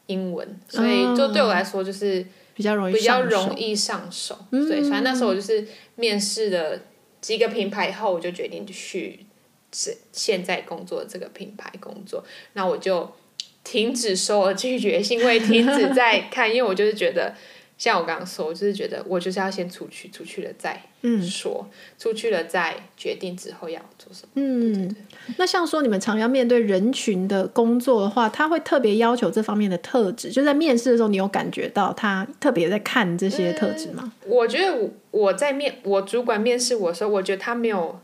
[0.08, 4.36] 英文，所以就对我来说就是比较容易比较容易上手。
[4.49, 5.63] 嗯、所以反正那时候我就是
[5.97, 6.82] 面试的。
[7.24, 9.26] 几个品牌以后，我就决定去
[9.72, 12.21] 现现在工作这个品牌工作。
[12.52, 13.15] 那我就
[13.63, 17.34] 停止收了拒绝信，因为停止在看，因为我就是觉得
[17.78, 20.84] 像我刚刚说，我就是觉得我就是要先出去，出去了再
[21.21, 24.30] 说，嗯、出去了再决定之后要做什么。
[24.36, 30.30] 嗯，对对对，那像说你们常要面对人群的工作的话，他会特别要求这方面的特质。
[30.30, 34.12] 就在面试的时候，你有感觉到他特别在看这些特质吗？
[34.26, 38.00] 嗯、我觉得我我在面我主管面试我的时候，我觉得他没有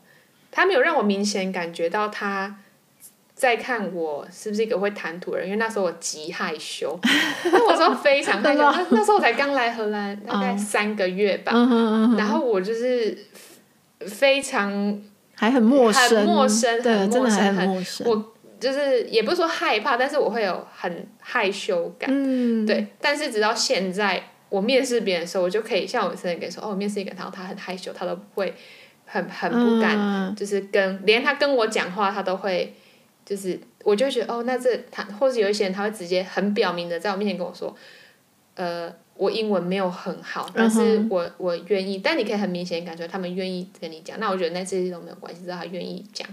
[0.51, 2.57] 他没有让我明显感觉到他。
[3.35, 6.99] 在看我是不是一个会谈吐的人，因为那时候我极害羞，
[7.49, 8.59] 那我说非常害羞。
[8.59, 11.53] 那那时候我才刚来荷兰，大概三个月吧。
[12.17, 13.17] 然后我就是
[14.01, 15.01] 非常
[15.39, 18.05] 还很陌生，很陌生，对，很陌生，很陌生。
[18.05, 22.09] 我就是也不是说害怕，但是我会有很害羞感。
[22.11, 22.85] 嗯，对。
[22.99, 28.53] 但是直到现在，我面试别人的时候，我就可以像我之前跟你说，哦，我面试一个，然后他很害羞，他都不会
[29.05, 32.75] 很很不敢，就是跟连他跟我讲话，他都会。
[33.25, 37.75] 就是，我就觉得哦，那这他，或者有一些人他会直接很表明的在我面前跟我说，
[38.55, 46.25] 呃，我英文没有很好，但是我我愿意，但你可以很明显感觉他们愿意跟你讲，那我觉得那这些都没有关系，只要他愿意讲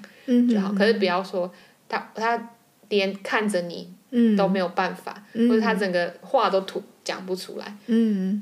[0.48, 0.72] 就好。
[0.72, 1.52] 可是不要说
[1.88, 2.50] 他他
[2.88, 3.92] 连看着你
[4.36, 8.40] 都没有办法，或者他整个话都吐讲不出来，嗯，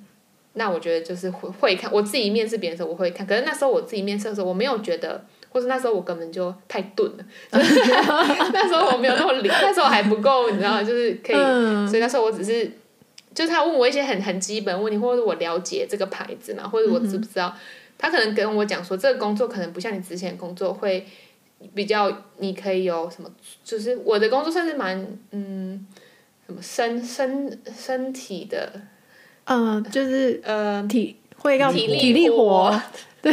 [0.53, 5.25] 那我觉得就是会会看，我自己面试别人的时候我会看，可是那时候我自己面试的时候我没有觉得。
[5.55, 12.69] 或是那时候我根本就太钝了， 那时候我没有那么灵，那时候还不够，你知道，就是可以，嗯、所以那时候我只是，
[13.35, 17.61] 就是他问我一些很很基本问题，或者我了解这个牌子嘛，或者我知不知道，嗯、
[17.99, 21.07] 他可能跟我讲说，这个工作可能不像你之前的工作会
[21.75, 23.31] 比较，你可以有什么，
[23.65, 25.87] 就是我的工作算是蛮嗯，
[26.47, 28.73] 什么身身身体的，
[29.45, 32.81] 嗯、呃，就是呃体会要体力活。
[33.25, 33.33] 对，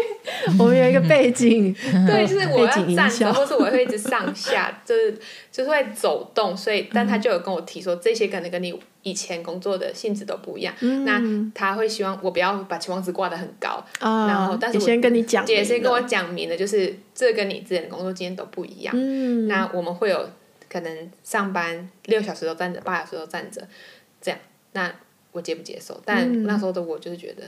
[0.58, 1.74] 我们有一个背景，
[2.08, 2.66] 对，就是我要
[2.96, 5.12] 站着，或是我会一直上下， 就是
[5.52, 10.74] 就是会走动，所以，但他就有跟我提说，这些可能跟你以前工作的性质都不一样。
[10.80, 11.20] 嗯、那
[11.54, 18.94] 他会希望我不要把期望值挂得很高，嗯、然后，但是我先跟你讲，也先跟我讲明了，就是这跟你之前的工作经验都不一样。
[18.96, 20.26] 嗯、那我们会有
[20.70, 23.60] 可能上班六小时都站着，八小时都站着，
[24.22, 24.40] 这样，
[24.72, 24.90] 那
[25.32, 26.00] 我接不接受？
[26.06, 27.42] 但那时候的我就是觉得。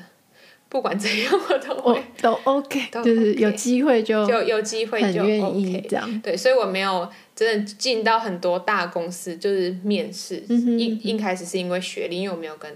[0.71, 6.21] 不管怎样，我都会都 OK，就是有机会就就有机会就 OK 这样。
[6.21, 10.37] 对，所以我没有真的进到很多大公司，就是面试。
[10.77, 12.71] 一一开始是因为学历，因为我没有跟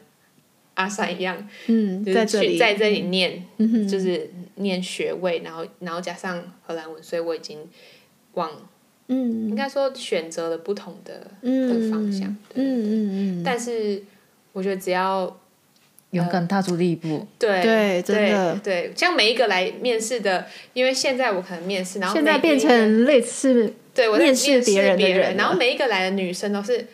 [0.73, 3.45] 阿三一样，嗯，在这里在这里念，
[3.87, 7.59] 就是念学位，然后然后加上荷兰文，所以我已经
[8.33, 8.51] 往
[9.09, 12.35] 嗯，应该说选择了不同的的方向。
[12.55, 13.43] 嗯嗯嗯。
[13.45, 14.03] 但是
[14.55, 15.39] 我觉得只要。
[16.13, 18.55] 勇敢踏出第一步，对对，真的。
[18.63, 26.87] 对，像每一个来面试的，因为现在我可能面试，然后现在变成类似对我面试别人的人，然后每一个来的女生都是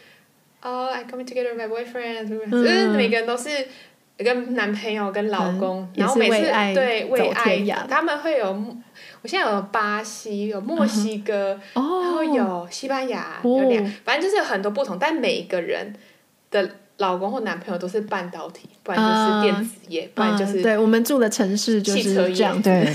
[0.63, 3.49] 哦，I coming together with my boyfriend，就是每个人都是
[4.19, 6.37] 跟男朋友跟老公，然后每次
[6.73, 8.47] 对为爱，他们会有，
[9.23, 15.93] 我现在有巴西，有墨西哥，然后有西班牙，有两，反正就是有很多不同，但每一个人
[16.53, 16.71] 的。
[16.99, 22.61] 老公或男朋友都是半导体，不然就是电子业，不然就是对我们住的城市就是这样。
[22.61, 22.93] 对，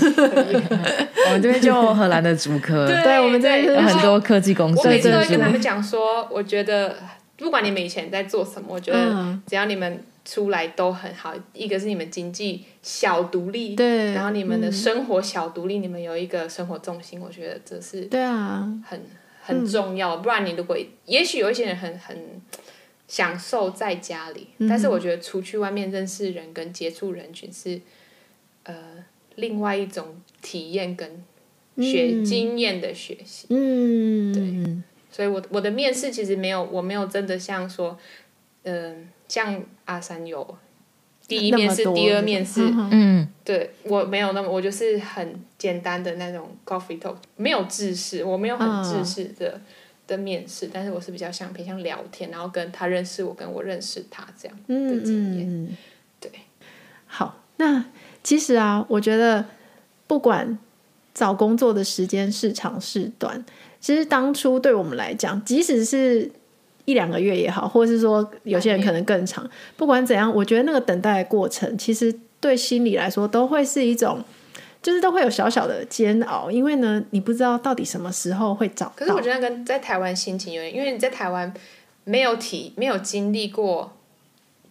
[1.26, 4.80] 我们这边就荷兰的主科，对，我们这边有很多科技公司。
[4.80, 6.96] 我每次都会跟他们讲说，我觉得
[7.38, 11.32] 不管你们以前在做什么，我觉得只要你们出来都很好。
[11.54, 19.00] 一个是你们经济小独立，对，然后你们的生活小独立，你们有一个生活重心，我觉得这是对啊，很
[19.42, 20.18] 很重要。
[20.18, 20.76] 不然你如果
[21.06, 22.14] 也许有一些人很很。
[23.14, 27.80] 享受在家里，但是我觉得出去外面认识人跟接触人群是，
[28.64, 29.04] 呃，
[29.36, 31.22] 另外一种体验跟
[31.76, 33.46] 学经验的学习。
[33.50, 37.96] 嗯，对，所以我我的面试其实没有，我没有真的像说，
[38.64, 38.96] 嗯、呃，
[39.28, 40.58] 像阿三有
[41.28, 49.50] 第一面试、第二面试，嗯，对我没有那么，我就是很简单的那种 coffee talk，没有制式，我没有很制式的。
[49.50, 49.62] 嗯
[50.06, 55.48] 的面试，但是我是比较像偏向聊天，然后跟他认识我，跟我认识他这样的经验。
[55.48, 55.76] 嗯嗯、
[56.20, 56.30] 对，
[57.06, 57.84] 好，那
[58.22, 59.44] 其实啊，我觉得
[60.06, 60.58] 不管
[61.14, 63.44] 找工作的时间是长是短，
[63.80, 66.30] 其实当初对我们来讲，即使是
[66.84, 74.22] 一两个月也好，或者是说有些人可能更长，不管怎样，我觉得那个等待的过程，其实对心理来说都会是一种。
[74.84, 78.92] 就是都会有小小的煎熬，因为呢，你不知道到底什么时候会找到。
[78.94, 81.50] 可是我觉得跟在台湾心情有点，因为你在台湾
[82.04, 83.96] 没有体没有经历过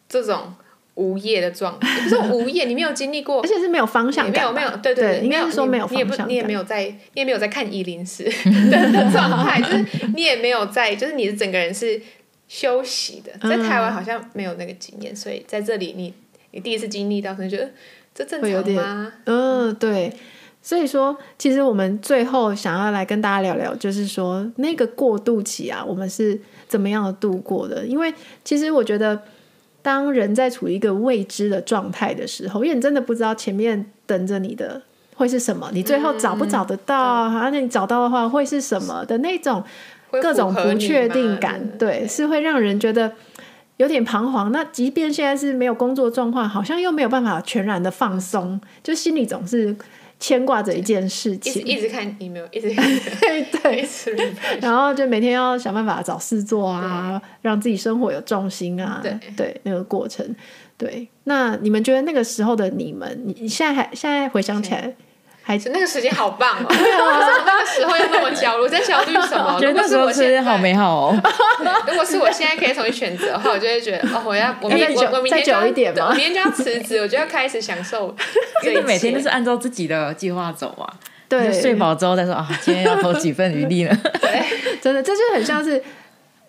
[0.07, 0.53] 这种
[0.93, 6.83] 无业的状态，不是无业，你没有经历过，而且是没有方向感，没有没有，对对，应该是说没有方向感，你也没有在，
[7.15, 8.31] 你也没有在看一零四的
[9.11, 11.99] 状态，就是你也没有在，就是你的整个人是
[12.47, 13.31] 休息的。
[13.49, 16.13] 在台湾好像没有那个经验，所以在这里你
[16.51, 17.71] 你第一次经历到，可能觉得
[18.13, 19.13] 这正常吗？
[19.25, 20.13] 嗯，对。
[20.61, 26.39] 所以说，其实我们最后想要来跟大家聊聊，就是说那个过渡期啊，我们是
[26.69, 27.85] 怎么样的度过的？
[27.85, 28.13] 因为
[28.45, 29.23] 其实我觉得，
[29.81, 34.81] 当人在处于一个未知的状态的时候，因为你真的不知道前面等着你的
[35.15, 39.61] 会是什么，你最后找不找得到，啊，那你找到的话会是什么的那种。
[40.21, 43.11] 各种不确定感，对，是会让人觉得
[43.77, 44.51] 有点彷徨。
[44.51, 49.75] 那即便现在是没有工作状况，好像又没有办法全然的放松，就心里总是
[50.19, 52.85] 牵挂着一件事情，一直看 email，一直看，
[53.19, 53.87] 对对，
[54.61, 60.35] 然后就每天要想办法找事做啊，让自己生活有重心啊，对对，那个过程，
[60.77, 61.07] 对。
[61.25, 64.93] 那你们觉得那个时候的你们，你现在还现在回想起来？
[65.45, 66.65] 还是那个时间好棒哦！
[66.69, 68.69] 为什么那个时候又那么焦虑？
[68.69, 69.57] 在焦虑什么？
[69.59, 71.21] 觉得那时候时间好美好哦。
[71.87, 78.15] 如果是我现在 可以重新选择的话，我就会觉得哦，我要我明我我明天就要明天就要辞职，我就要开始享受。
[78.63, 80.87] 因 为每天都是按照自己的计划走啊。
[81.27, 83.97] 对，睡饱之后再说啊，今天要投几份余力呢？
[84.21, 84.43] 对，
[84.81, 85.83] 真的，这就很像是。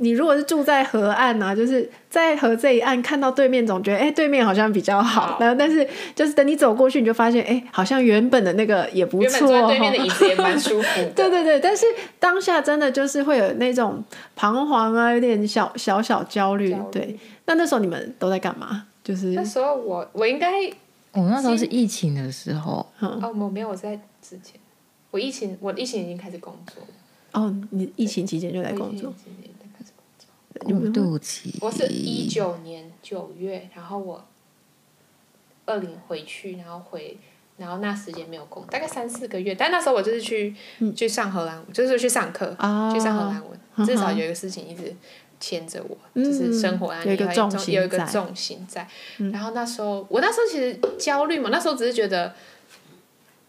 [0.04, 5.38] 你如果是住在河岸啊，就是在河这一岸看到对面，总觉得哎、欸，对面好像比较好。
[5.40, 9.50] 然后，但是就是等你走过去，你就发现哎、欸，好像原本的那个也不错。
[9.50, 10.88] 原本对面的椅子也蛮舒服。
[11.16, 11.86] 对对对，但是
[12.18, 14.04] 当下真的就是会有那种
[14.36, 16.70] 彷徨啊，有点小小小焦虑。
[16.70, 16.78] 焦。
[16.92, 18.86] 对，那那时候你们都在干嘛？
[19.02, 20.52] 就是那时候我我应该
[21.12, 22.86] 我那时候是疫情的时候。
[23.00, 24.60] 嗯哦，我没有，我在之前，
[25.10, 26.82] 我疫情我疫情已经开始工作。
[27.32, 29.12] 哦，你疫情期间就在工作。
[30.64, 34.24] 过渡期，我是一九年九月，然后我
[35.66, 37.16] 二零回去，然后回，
[37.58, 39.54] 然后那时间没有工，大概三四个月。
[39.54, 44.94] 但那时候我就是去、嗯、去上荷兰，就是去上课，哦、去上荷兰文，至少有一个事情一直
[45.38, 48.88] 牵着我，嗯、就是生活啊，有一个重心有一个重心在。
[49.32, 52.34] 然后那时候，我那时候其实焦虑嘛，那时候只是觉得，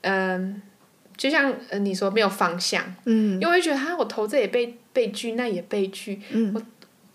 [0.01, 0.61] 嗯，
[1.17, 6.61] 就像呃你说没有方向，嗯，因为我觉得哈，我投这也被被拒，那也被拒，嗯，我。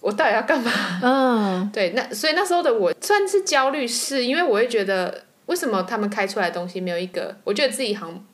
[0.00, 0.72] 我到底要干嘛？
[1.02, 8.24] 嗯， 对，那所以那时候的我算是焦虑，是因为我会觉得为什么他们开出来的东西没有一个，我觉得自己好像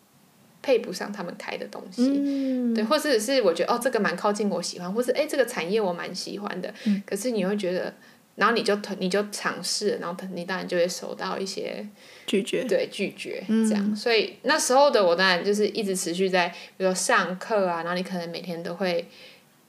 [0.62, 7.92] 配不上他们开的东西，嗯、对，或者是我觉得哦，这个蛮靠近我喜欢，或是哎，这个产业我蛮喜欢的，嗯、可是你会觉得，
[8.36, 11.84] 然后你就你就尝试，然后你当然就会收到一些
[12.26, 19.08] 拒绝，对，拒绝这样，嗯、所以那时候的我当然就是一直持续在，比如说上课啊，然后你可能每天都会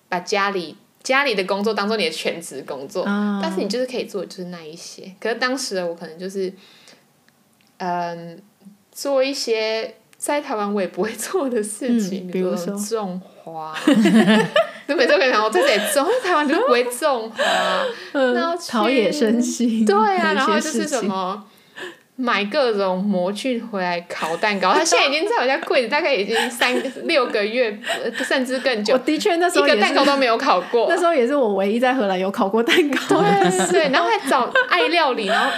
[0.07, 0.75] 把家里。
[1.03, 5.13] 家里的工作当做你的全职工作，嗯、但是你就是可以做就是那一些。
[5.19, 6.51] 可是当时我可能就是，
[7.77, 8.41] 嗯，
[8.91, 13.73] 做一些在台湾我也不会做的事情，嗯、比如说种花。
[14.87, 17.43] 就每次跟你讲，我在这里种，台湾就不会种花，
[18.13, 19.85] 嗯、然后陶冶身心。
[19.85, 21.45] 对啊，然后就是什么。
[22.19, 27.79] 买各种模具回来烤蛋糕，他现在已经在我家柜子，大概已经三 六个月，
[28.27, 28.95] 甚至更久。
[28.95, 30.87] 我的确那时候一个蛋糕都没有烤过。
[30.89, 33.21] 那时候也是我唯一在荷兰有烤过蛋糕。
[33.21, 35.51] 对 对，然后还找爱料理，然后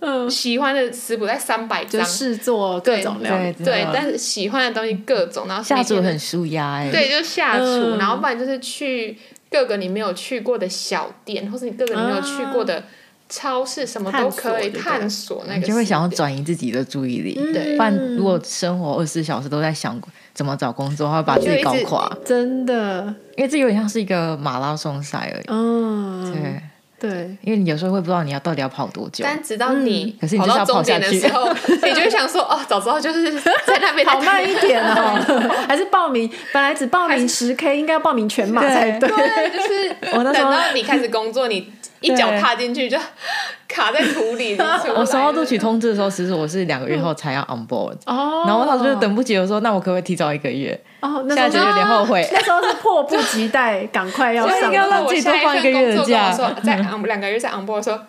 [0.00, 3.50] 嗯，喜欢的食谱在三百张，试做各种料理。
[3.64, 6.90] 对，但是喜欢的东西各种，然后下厨很舒压哎。
[6.90, 9.16] 对，就下厨，然后不然就是去
[9.50, 12.84] 各个你没有去过的小店，或是你各个你没有去过的。
[13.28, 17.34] 超市什么都可以探索，那个就会想要转移自己的注意力。
[17.52, 20.00] 对，不然如果生活二十四小时都在想
[20.32, 22.08] 怎么找工作，会把自己搞垮。
[22.24, 25.44] 真的，因为这有点像是一个马拉松赛而已。
[25.48, 29.24] 嗯，对对，因为你有时候会不知道你要到底要跑多久。
[29.24, 31.52] 但直到你跑到终点的时候，
[31.82, 35.18] 你就会想说：“哦，早知道就是在那边跑慢一点哦，
[35.68, 39.08] 还是报名本来只报名十 K，应该要报名全马才对。”
[39.50, 41.72] 就是我等到你开始工作，你。
[42.00, 42.98] 一脚踏进去就
[43.68, 44.56] 卡在土里。
[44.94, 47.96] 我收到录取通知的时候，其实我是两个月后才要 on board。
[48.06, 48.44] 哦。
[48.46, 52.26] 然后我当时就等不及，我说：“那我可不可以提早一个月？”哦，那现在就有点后悔。
[52.32, 54.62] 那时候是迫不及待，赶快要上。
[54.64, 56.30] 应该让自己多放一个月的假。
[56.62, 58.00] 在 on 两个月在 on board 说，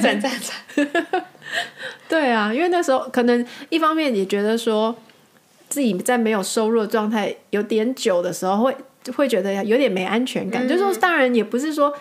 [0.00, 1.06] 转站站。
[2.08, 4.94] 对啊，因为那时候可能一方面也觉得说
[5.68, 8.76] 自己在没有收入的状态有点久的时候，会
[9.16, 10.66] 会觉得有点没安全感。
[10.68, 11.92] 就是说，当然也不是说。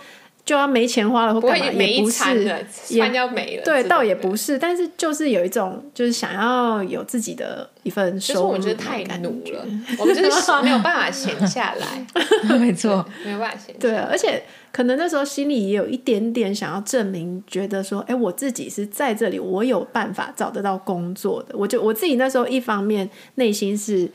[0.46, 3.64] 就要没钱花了或干嘛，也不是，也要没了。
[3.66, 8.58] 对，倒也不是，但是就是有一种，就是想要有自己的一份收入。
[8.58, 9.66] 就是我觉得太努了，
[9.98, 12.06] 我们就是没有办法闲下来。
[12.60, 13.76] 没错，没有办法闲。
[13.80, 21.58] 对，而且可能那时候心里也有一点点想要证明，觉得说，哎，我自己是在这里，我有办法找得到工作的。
[21.58, 24.08] 我就我自己那时候一方面内心是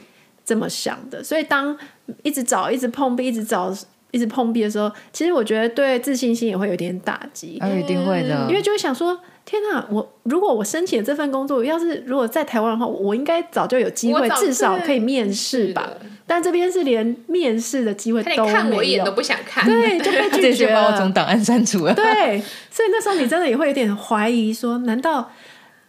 [0.45, 1.77] 这么想的，所以当
[2.23, 3.75] 一直找、一直碰壁、一直找。
[4.11, 7.59] 一直碰壁的时候，其实我觉得对自信心也会有点打击。
[7.59, 15.89] 啊，一定会的，因为就会想说，天哪，我如果我申请了这份工作，要是如果在台湾的话，我应该早就有机会，至少可以面试吧。
[16.27, 21.95] 但这边是连面试的机会都没有，看我一眼都不想看，对，就被拒绝了， 把我从档案删除了。
[21.95, 22.41] 对，
[22.71, 25.31] 所以那时候你真的也会有点怀疑说，难道？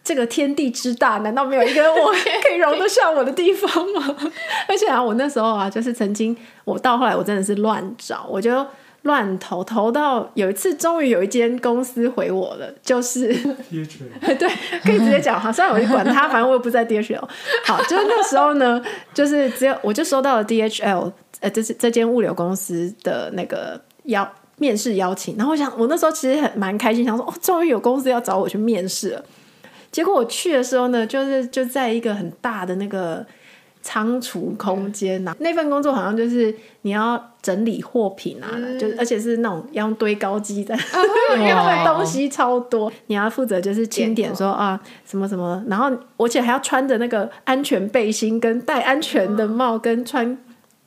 [0.04, 2.12] 这个天地之大，难道没有一个我
[2.44, 4.16] 可以容得下我的地方吗？
[4.68, 6.36] 而且啊，我那时候啊，就是曾经，
[6.66, 8.66] 我到后来我真的是乱找，我就
[9.04, 13.34] 乱投，投到有一次，终于有一间公司回我了，就是
[13.72, 14.50] DHL， 对，
[14.84, 17.22] 可以直接讲哈，虽然我就管他，反正我也不在 DHL。
[17.66, 18.82] 好，就是那时候呢，
[19.14, 24.28] 就是只有我就收到了 DHL，呃，就是这间物流公司的那个邀
[24.58, 29.24] 面试邀请，然后我想，我那时候其实很蛮开心，想说哦，终于有公司要找我去面试了。
[29.92, 33.26] 结果我去的时候呢，就是就在一个很大的那个
[33.82, 35.36] 仓储空间呐。
[35.40, 40.74] 那份工作好像就是你要整理货品啊，嗯、就而且是那种要用堆高机的，
[41.36, 41.52] 因为
[41.86, 50.38] 东西超多，你要负责就是清点说啊什么什么，然后而且还要穿着那个安全背心，跟戴安全的帽，跟穿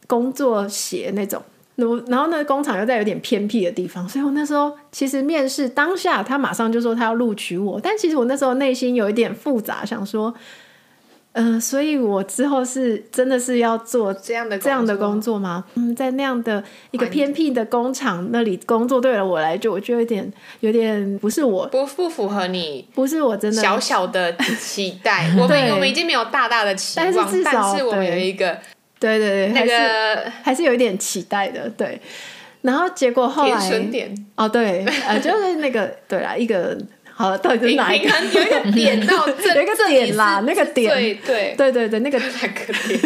[0.07, 1.43] 工作鞋那种。
[1.77, 10.33] 然后那个工厂又在有点偏僻的地方，所以我那时候其实面试当下，他马上就说他要录取我，但其实我那时候内心有一点复杂，想说，
[11.33, 15.65] 嗯、呃，所以我之后是真的是要做这样的这样的工作吗？
[15.75, 16.63] 嗯，在那样的
[16.93, 28.59] 一个偏僻的工厂那里工作，对了我来就我就有点有点不是我不不符合你，不是我真的小小的期待， 我们我们已经没有大大的期望，但是至少但是我们有一个。
[29.05, 29.87] 对对对，那个还
[30.25, 32.01] 是，还是有一点期待的，对。
[32.63, 33.71] 然后结果后来，
[34.37, 36.77] 哦对，呃，就是那个 对啦，一个
[37.13, 38.09] 好了，到底是哪一个？
[38.33, 43.01] 有一个点到 这，有一个点啦， 那个点，对对对对对，那个哪个点？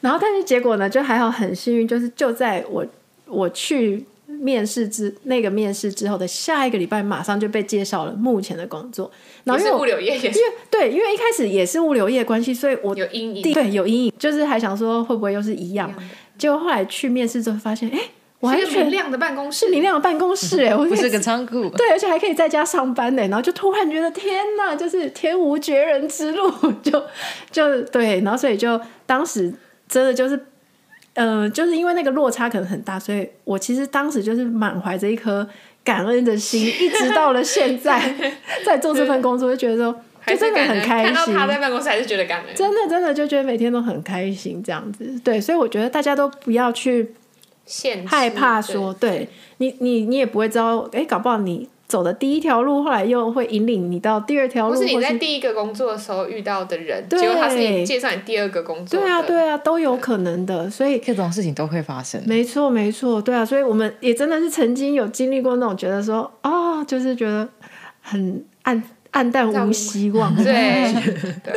[0.00, 2.86] 然后，但是结果呢，就还好，很幸运，就是就在我
[3.26, 4.04] 我去。
[4.42, 9.08] 面试之那个面试之后的下一个礼拜，马上就被介绍了目前的工作。
[9.44, 13.52] 然后因为物流业也是，因为对，因为一开始也是物流业关系，所以我有阴影。
[13.54, 15.94] 对，有阴影，就是还想说会不会又是一样。
[16.36, 17.98] 结果后来去面试之后发现，哎，
[18.40, 21.70] 完全明亮的办公室，是明亮的办公室，哎，不是个仓库。
[21.70, 23.22] 对，而且还可以在家上班呢。
[23.22, 26.50] 然后就突然觉得天哪，就是天无绝人之路，
[26.82, 27.02] 就
[27.50, 29.54] 就对，然后所以就当时
[29.88, 30.46] 真的就是。
[31.14, 35.46] 嗯、呃，就是因为那个落差可能很大，所以我其实当时就是满怀着一颗
[35.84, 38.14] 感恩的心，一直到了现在，
[38.64, 41.14] 在做这份工作，就觉得说，就真的很开心。
[41.14, 42.54] 看到他在办公室，还是觉得感恩。
[42.54, 45.04] 真的，真的就觉得每天都很开心，这样子。
[45.22, 47.14] 对，所以我觉得大家都不要去
[48.06, 51.68] 害怕说，对，对你，你，你也不会知道，哎，搞不好你。
[51.92, 54.74] 走的第一条路，后来又会引领你到第二条路。
[54.74, 58.98] 或是你在第一个工作的时候遇到的人，结果他是你介绍你第二个工作。
[58.98, 60.70] 对啊，对啊，都有可能的。
[60.70, 62.18] 所以这种事情都会发生。
[62.26, 63.44] 没错，没错，对啊。
[63.44, 67.46] 所以我们也真的是曾经有经历过那种觉得说啊、哦，就是觉得
[68.00, 70.34] 很暗暗淡无希望。
[70.34, 70.44] 对
[71.44, 71.52] 对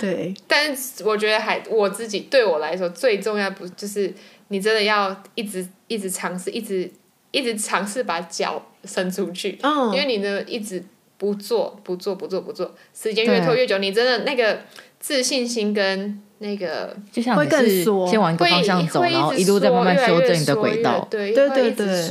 [0.00, 0.34] 对。
[0.46, 4.14] 但是我觉得还我自己对我来说最重要不就是
[4.46, 6.88] 你真的要一直一直尝试，一直
[7.30, 8.66] 一直尝试把脚。
[8.82, 9.58] 伸出去，
[9.92, 10.82] 因为你的一直
[11.18, 14.60] 不做不做不做不做，时间越拖越久，你真的那个
[14.98, 22.10] 自信心跟那个就像你是先往一个方向走，然后一路在慢慢修正你的轨道，对对对对，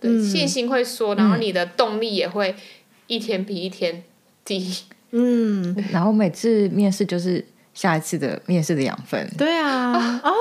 [0.00, 0.22] 对。
[0.22, 2.54] 信心会缩，然后你的动力也会
[3.08, 4.04] 一天比一天
[4.42, 4.74] 低，
[5.10, 7.44] 嗯， 然后每次面试就是。
[7.76, 10.32] 下一次的面试的养分，对啊，哦，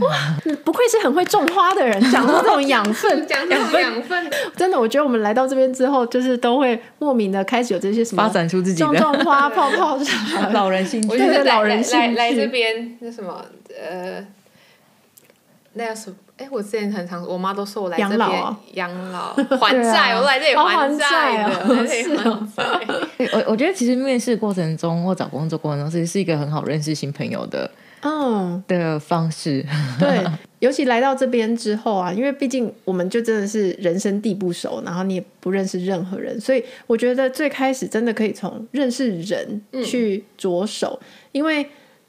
[0.00, 13.46] 哇，不愧是很会种花的人，讲到这种养分， 讲这种养分，真的，我觉得我们来到这边之后，就是都会莫名的开始有这些什么发展出自己种种花、泡泡茶、老人兴趣，我觉得老人来来这边那什么
[13.80, 14.26] 呃，
[15.74, 16.16] 那叫什么？
[16.36, 22.10] 哎，我之前很常，我妈都说我来这边养老， 养老 还债，我来这里还债的，是
[23.36, 27.70] 我我觉得其实面试过程中或找工作过程中，其实是一个很好认识新朋友的，
[28.02, 29.64] 嗯的方式。
[30.00, 30.24] 对，
[30.58, 40.98] 尤其来到这边之后啊，因为毕竟我们就真的是人生地不熟，然后你也不认识任何人，所以我觉得最开始真的可以从认识人去着手，
[41.30, 41.64] 因为。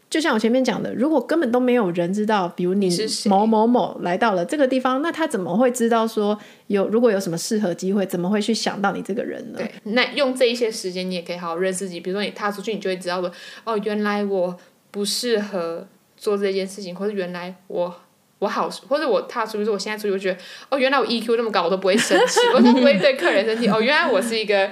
[0.08, 2.89] 就像我前面讲的，如果根本都没有人知道，比如你
[3.26, 6.38] 某某某来到了这个地方，那他怎么会知道说
[6.68, 9.58] 有如果有什么适合机会，怎么会去想到你这个人呢？
[9.58, 11.99] 对，那用这一些时间，你也可以好好认识自己。
[11.99, 13.30] 比如说你踏出去，你就会知道说，
[13.66, 14.56] 哦，原来我
[14.91, 15.86] 不适合
[16.16, 17.93] 做这件事情，或者原来我
[18.39, 20.38] 我好，或者我踏出去，说我现在出去，我觉得，
[20.70, 23.68] 哦，原来我 EQ 那么高，我都不会生气，我都不会对客人生气。
[23.68, 24.70] 哦，原来我是一个。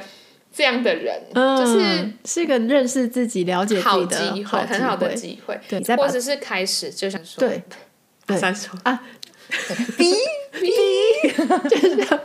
[0.53, 5.59] 这样的人，嗯、就是是一个认识自己、了解自己的好机会，很好的机会。
[5.67, 7.63] 对，或者是开始就想说，对，
[8.27, 9.01] 对，三说啊，
[9.97, 10.13] 哔
[10.53, 10.69] 哔，
[11.67, 12.21] 就是这样。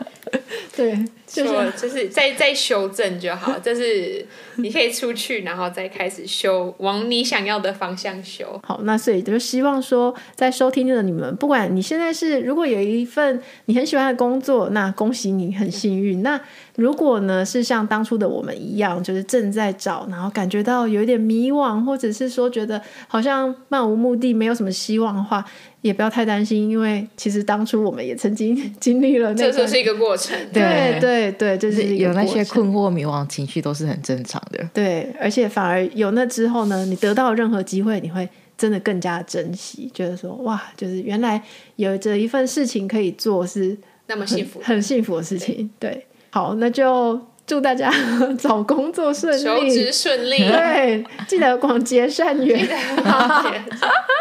[0.76, 4.24] 对，就是就是再再修正就好，就是
[4.56, 8.58] 你可以出去，然后再开始修，往你想要的方向修。
[8.64, 16.22] 好，那所以就希望说，在收听的你们，不管你现在是如果有一份你很喜欢的工作，那恭喜你很幸运。
[16.22, 16.40] 那
[16.76, 25.44] 如果呢是像当初的我们一样，就是正在找，然后感觉到有一点迷惘，或者是说觉得好像漫无目的，没有什么希望的话。
[25.80, 30.36] 也不要太担心，因为其实当初我们也曾经 经历了那个，这就是一个过程。
[30.52, 34.62] 对对对对，就是有那些困惑、迷惘情绪都是很正常的。
[34.72, 41.42] 对，而且反而有那之后呢，你得到任何机会，你会真的更加珍惜，觉得说哇，就是原来
[41.76, 45.70] 有着一份事情可以做是那么幸福、很幸福的事情。
[45.78, 47.20] 对，对，好，那就。
[47.48, 47.90] 祝大家
[48.38, 50.36] 找工作顺利，求职顺利。
[50.36, 52.68] 对，记得广结善缘，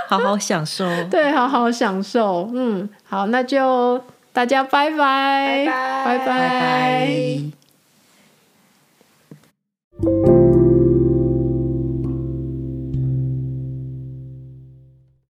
[0.07, 0.85] 好好享受。
[1.11, 2.49] 对，好好享受。
[2.55, 4.01] 嗯，好，那就
[4.37, 6.25] 大家拜拜，拜拜，拜拜。
[6.27, 7.56] 拜拜。